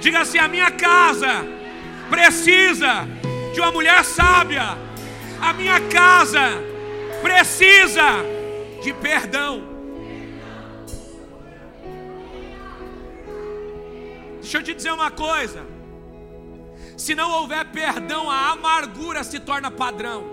[0.01, 1.45] Diga assim: a minha casa
[2.09, 3.07] precisa
[3.53, 4.77] de uma mulher sábia.
[5.41, 6.41] A minha casa
[7.21, 8.25] precisa
[8.81, 9.68] de perdão.
[14.49, 15.63] Deixa eu te dizer uma coisa:
[16.97, 20.23] se não houver perdão, a amargura se torna padrão.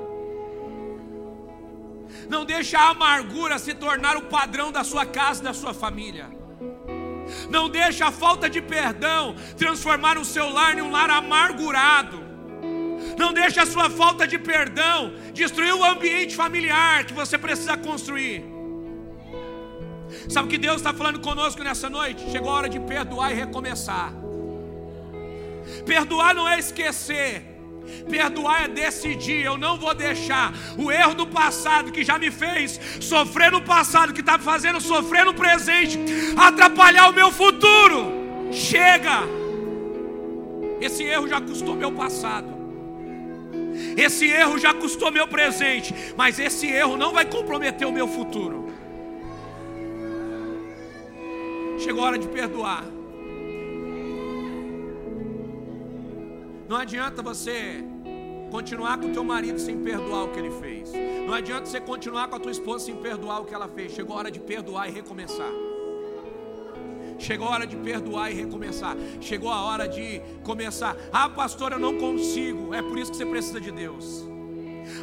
[2.27, 6.31] Não deixa a amargura se tornar o padrão da sua casa, da sua família.
[7.51, 12.19] Não deixa a falta de perdão transformar o seu lar em um lar amargurado.
[13.19, 18.56] Não deixe a sua falta de perdão destruir o ambiente familiar que você precisa construir.
[20.29, 22.31] Sabe o que Deus está falando conosco nessa noite?
[22.31, 24.13] Chegou a hora de perdoar e recomeçar.
[25.85, 27.43] Perdoar não é esquecer.
[28.09, 29.45] Perdoar é decidir.
[29.45, 34.13] Eu não vou deixar o erro do passado que já me fez sofrer no passado,
[34.13, 35.99] que está me fazendo sofrer no presente,
[36.37, 38.53] atrapalhar o meu futuro.
[38.53, 39.23] Chega!
[40.81, 42.55] Esse erro já custou meu passado.
[43.97, 48.66] Esse erro já custou meu presente, mas esse erro não vai comprometer o meu futuro.
[51.79, 52.85] Chegou a hora de perdoar.
[56.69, 57.85] Não adianta você
[58.51, 60.93] continuar com o teu marido sem perdoar o que ele fez.
[61.27, 63.93] Não adianta você continuar com a tua esposa sem perdoar o que ela fez.
[63.93, 65.51] Chegou a hora de perdoar e recomeçar.
[67.19, 68.97] Chegou a hora de perdoar e recomeçar.
[69.21, 70.97] Chegou a hora de começar.
[71.13, 72.75] Ah, pastor, eu não consigo.
[72.75, 74.36] É por isso que você precisa de Deus.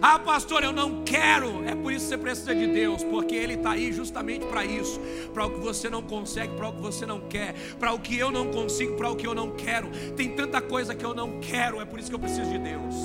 [0.02, 1.64] Ah, pastor, eu não quero.
[1.66, 5.00] É por isso que você precisa de Deus, porque Ele está aí justamente para isso,
[5.34, 8.18] para o que você não consegue, para o que você não quer, para o que
[8.18, 9.90] eu não consigo, para o que eu não quero.
[10.16, 12.96] Tem tanta coisa que eu não quero, é por isso que eu preciso de Deus.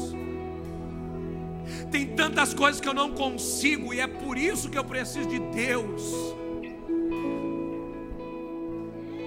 [1.91, 5.39] Tem tantas coisas que eu não consigo, e é por isso que eu preciso de
[5.39, 6.03] Deus.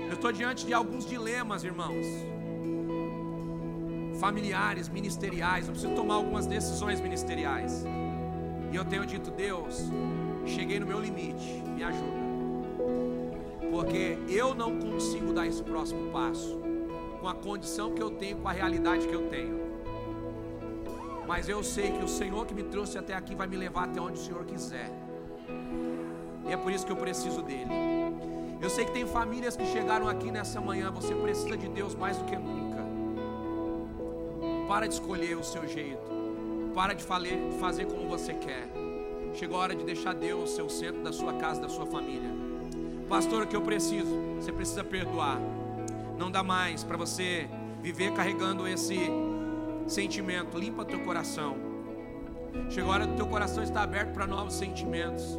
[0.07, 2.05] Eu estou diante de alguns dilemas, irmãos
[4.22, 7.84] familiares, ministeriais, eu preciso tomar algumas decisões ministeriais.
[8.72, 9.89] E eu tenho dito, Deus,
[10.45, 12.22] cheguei no meu limite, me ajuda.
[13.72, 16.61] Porque eu não consigo dar esse próximo passo
[17.19, 19.59] com a condição que eu tenho, com a realidade que eu tenho.
[21.28, 23.99] Mas eu sei que o Senhor que me trouxe até aqui vai me levar até
[23.99, 24.91] onde o Senhor quiser.
[26.47, 27.72] E é por isso que eu preciso dele.
[28.61, 32.17] Eu sei que tem famílias que chegaram aqui nessa manhã, você precisa de Deus mais
[32.17, 32.70] do que nunca.
[34.72, 35.99] Para de escolher o seu jeito.
[36.74, 37.03] Para de
[37.59, 38.69] fazer como você quer.
[39.34, 42.30] Chegou a hora de deixar Deus ser o centro da sua casa, da sua família.
[43.09, 44.17] Pastor, o que eu preciso?
[44.38, 45.38] Você precisa perdoar.
[46.17, 47.49] Não dá mais para você
[47.82, 48.97] viver carregando esse
[49.88, 50.57] sentimento.
[50.57, 51.57] Limpa teu coração.
[52.69, 55.38] Chegou a hora do teu coração estar aberto para novos sentimentos.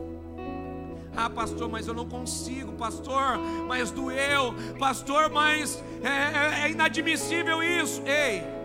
[1.17, 7.63] Ah, pastor, mas eu não consigo, pastor, mas doeu, pastor, mas é, é, é inadmissível
[7.63, 8.03] isso.
[8.07, 8.62] Ei,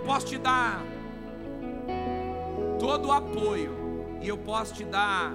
[0.00, 0.82] posso te dar
[2.78, 3.76] todo o apoio
[4.20, 5.32] e eu posso te dar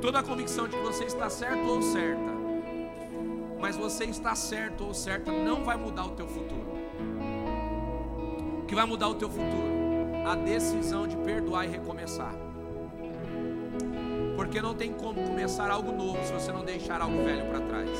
[0.00, 2.32] toda a convicção de que você está certo ou certa.
[3.60, 6.72] Mas você está certo ou certa não vai mudar o teu futuro.
[8.62, 9.70] O que vai mudar o teu futuro?
[10.26, 12.34] A decisão de perdoar e recomeçar.
[14.34, 17.90] Porque não tem como começar algo novo se você não deixar algo velho para trás.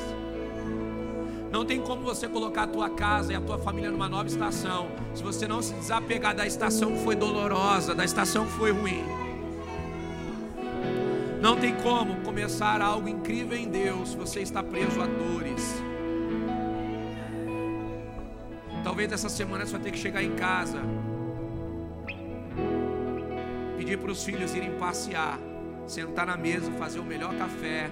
[1.53, 4.89] Não tem como você colocar a tua casa e a tua família numa nova estação,
[5.15, 9.05] se você não se desapegar da estação que foi dolorosa, da estação que foi ruim.
[11.43, 15.75] Não tem como começar algo incrível em Deus se você está preso a dores.
[18.83, 20.81] Talvez essa semana você vai ter que chegar em casa,
[23.77, 25.39] pedir para os filhos irem passear,
[25.87, 27.91] sentar na mesa, fazer o melhor café,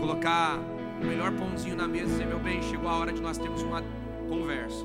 [0.00, 0.58] colocar
[1.00, 3.62] o melhor pãozinho na mesa e dizer: Meu bem, chegou a hora de nós termos
[3.62, 3.82] uma
[4.28, 4.84] conversa.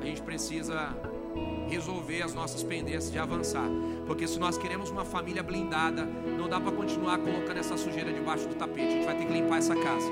[0.00, 0.94] A gente precisa
[1.68, 3.68] resolver as nossas pendências de avançar.
[4.06, 8.46] Porque se nós queremos uma família blindada, não dá para continuar colocando essa sujeira debaixo
[8.46, 8.86] do tapete.
[8.86, 10.10] A gente vai ter que limpar essa casa.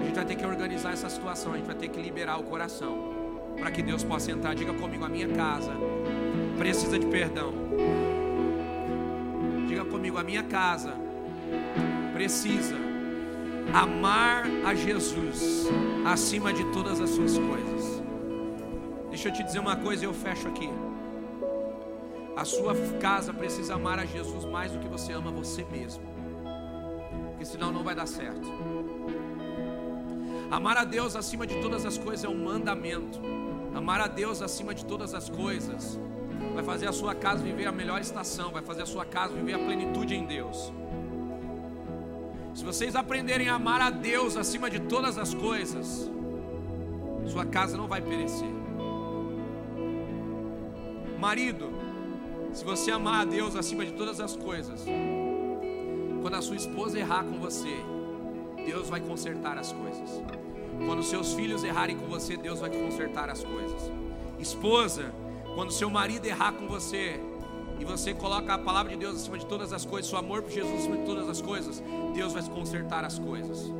[0.00, 1.52] A gente vai ter que organizar essa situação.
[1.52, 3.12] A gente vai ter que liberar o coração.
[3.58, 4.54] Para que Deus possa entrar.
[4.54, 5.72] Diga comigo: a minha casa
[6.58, 7.52] precisa de perdão.
[9.66, 11.03] Diga comigo: a minha casa
[12.12, 12.76] precisa
[13.72, 15.66] amar a Jesus
[16.06, 18.02] acima de todas as suas coisas.
[19.08, 20.68] Deixa eu te dizer uma coisa e eu fecho aqui.
[22.36, 26.02] A sua casa precisa amar a Jesus mais do que você ama você mesmo.
[27.30, 28.48] Porque senão não vai dar certo.
[30.50, 33.20] Amar a Deus acima de todas as coisas é um mandamento.
[33.74, 35.98] Amar a Deus acima de todas as coisas
[36.54, 39.54] vai fazer a sua casa viver a melhor estação, vai fazer a sua casa viver
[39.54, 40.72] a plenitude em Deus.
[42.54, 46.08] Se vocês aprenderem a amar a Deus acima de todas as coisas,
[47.26, 48.48] sua casa não vai perecer.
[51.18, 51.72] Marido,
[52.52, 54.84] se você amar a Deus acima de todas as coisas,
[56.22, 57.76] quando a sua esposa errar com você,
[58.64, 60.22] Deus vai consertar as coisas.
[60.86, 63.90] Quando seus filhos errarem com você, Deus vai consertar as coisas.
[64.38, 65.12] Esposa,
[65.56, 67.20] quando seu marido errar com você,
[67.78, 70.50] e você coloca a palavra de Deus acima de todas as coisas, seu amor por
[70.50, 71.82] Jesus acima de todas as coisas,
[72.14, 73.72] Deus vai consertar as coisas.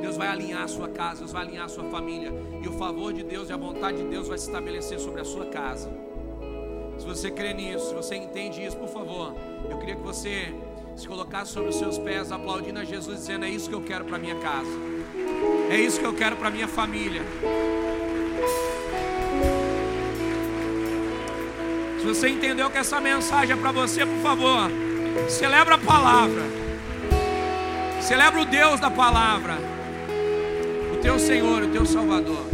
[0.00, 2.32] Deus vai alinhar a sua casa, Deus vai alinhar a sua família.
[2.62, 5.24] E o favor de Deus e a vontade de Deus vai se estabelecer sobre a
[5.24, 5.90] sua casa.
[6.98, 9.34] Se você crê nisso, se você entende isso, por favor,
[9.68, 10.54] eu queria que você
[10.96, 14.04] se colocasse sobre os seus pés, aplaudindo a Jesus, dizendo: É isso que eu quero
[14.04, 14.70] para minha casa,
[15.70, 17.22] é isso que eu quero para minha família.
[22.02, 24.68] Se você entendeu que essa mensagem é para você, por favor,
[25.28, 26.42] celebra a palavra,
[28.00, 29.56] celebra o Deus da palavra,
[30.92, 32.44] o teu Senhor, o teu Salvador.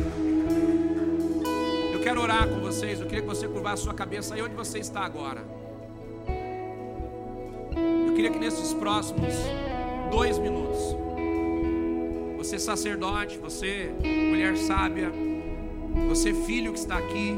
[1.95, 4.55] Eu quero orar com vocês, eu queria que você curvasse a sua cabeça aí onde
[4.55, 5.43] você está agora.
[8.07, 9.33] Eu queria que nesses próximos
[10.11, 10.79] dois minutos,
[12.37, 15.11] você sacerdote, você mulher sábia,
[16.07, 17.35] você filho que está aqui,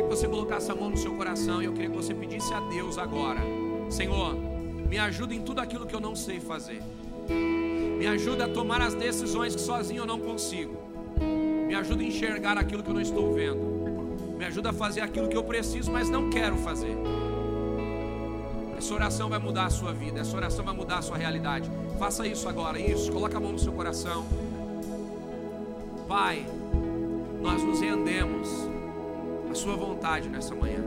[0.00, 2.52] queria que você colocasse a mão no seu coração e eu queria que você pedisse
[2.54, 3.40] a Deus agora:
[3.90, 4.34] Senhor,
[4.88, 6.82] me ajuda em tudo aquilo que eu não sei fazer.
[7.28, 10.74] Me ajuda a tomar as decisões que sozinho eu não consigo.
[11.66, 13.60] Me ajuda a enxergar aquilo que eu não estou vendo.
[14.38, 16.96] Me ajuda a fazer aquilo que eu preciso, mas não quero fazer.
[18.78, 21.70] Essa oração vai mudar a sua vida, essa oração vai mudar a sua realidade.
[21.98, 23.12] Faça isso agora, isso.
[23.12, 24.24] Coloca a mão no seu coração.
[26.08, 26.46] Pai,
[27.42, 28.48] nós nos rendemos
[29.50, 30.84] a Sua vontade nessa manhã.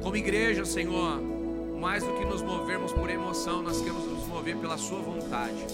[0.00, 1.20] Como igreja, Senhor,
[1.80, 5.66] mais do que nos movermos por emoção, nós queremos nos mover pela Sua vontade.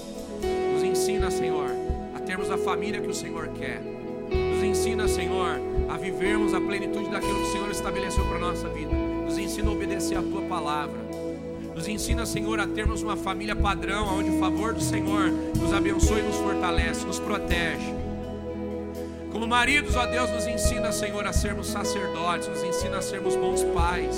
[0.73, 1.69] Nos ensina, Senhor,
[2.17, 3.81] a termos a família que o Senhor quer.
[3.81, 8.69] Nos ensina, Senhor, a vivermos a plenitude daquilo que o Senhor estabeleceu para a nossa
[8.71, 8.93] vida.
[8.93, 10.99] Nos ensina a obedecer a Tua palavra.
[11.75, 16.21] Nos ensina, Senhor, a termos uma família padrão, onde o favor do Senhor nos abençoe
[16.21, 18.04] e nos fortalece, nos protege.
[19.35, 23.65] Como maridos, ó Deus, nos ensina, Senhor, a sermos sacerdotes, nos ensina a sermos bons
[23.65, 24.17] pais.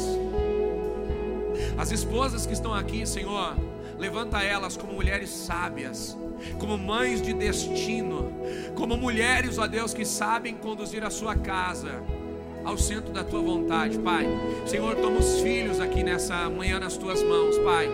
[1.78, 3.56] As esposas que estão aqui, Senhor,
[3.98, 6.14] levanta elas como mulheres sábias,
[6.58, 8.30] como mães de destino,
[8.74, 12.02] como mulheres, ó Deus, que sabem conduzir a sua casa
[12.62, 14.26] ao centro da tua vontade, Pai.
[14.66, 17.88] Senhor, toma os filhos aqui nessa manhã nas tuas mãos, Pai.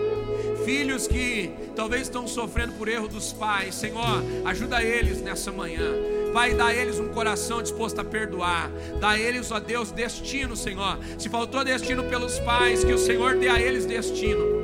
[0.64, 6.11] Filhos que talvez estão sofrendo por erro dos pais, Senhor, ajuda eles nessa manhã.
[6.32, 8.70] Pai, dá a eles um coração disposto a perdoar.
[8.98, 10.98] Dá a eles, ó Deus, destino, Senhor.
[11.18, 14.62] Se faltou destino pelos pais, que o Senhor dê a eles destino.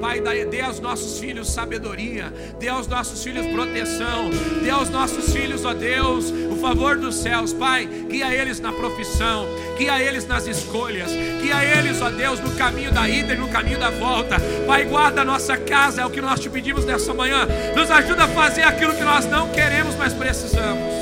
[0.00, 4.30] Pai, dê aos nossos filhos sabedoria, dê aos nossos filhos proteção,
[4.62, 9.46] dê aos nossos filhos, ó Deus, o favor dos céus, Pai, guia eles na profissão,
[9.78, 11.10] guia eles nas escolhas,
[11.40, 14.36] guia eles, ó Deus, no caminho da ida e no caminho da volta.
[14.66, 17.46] Pai, guarda a nossa casa, é o que nós te pedimos nessa manhã.
[17.74, 20.95] Nos ajuda a fazer aquilo que nós não queremos, mas precisamos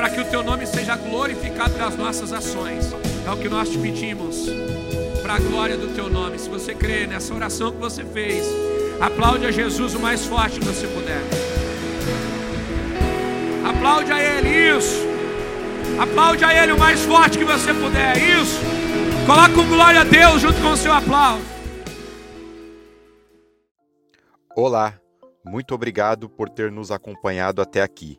[0.00, 2.90] para que o teu nome seja glorificado nas nossas ações.
[3.26, 4.46] É o que nós te pedimos,
[5.20, 6.38] para a glória do teu nome.
[6.38, 8.46] Se você crê nessa oração que você fez,
[8.98, 11.20] aplaude a Jesus o mais forte que você puder.
[13.68, 15.06] Aplaude a Ele, isso.
[16.00, 18.58] Aplaude a Ele o mais forte que você puder, isso.
[19.26, 21.44] Coloque com glória a Deus junto com o seu aplauso.
[24.56, 24.98] Olá,
[25.44, 28.18] muito obrigado por ter nos acompanhado até aqui.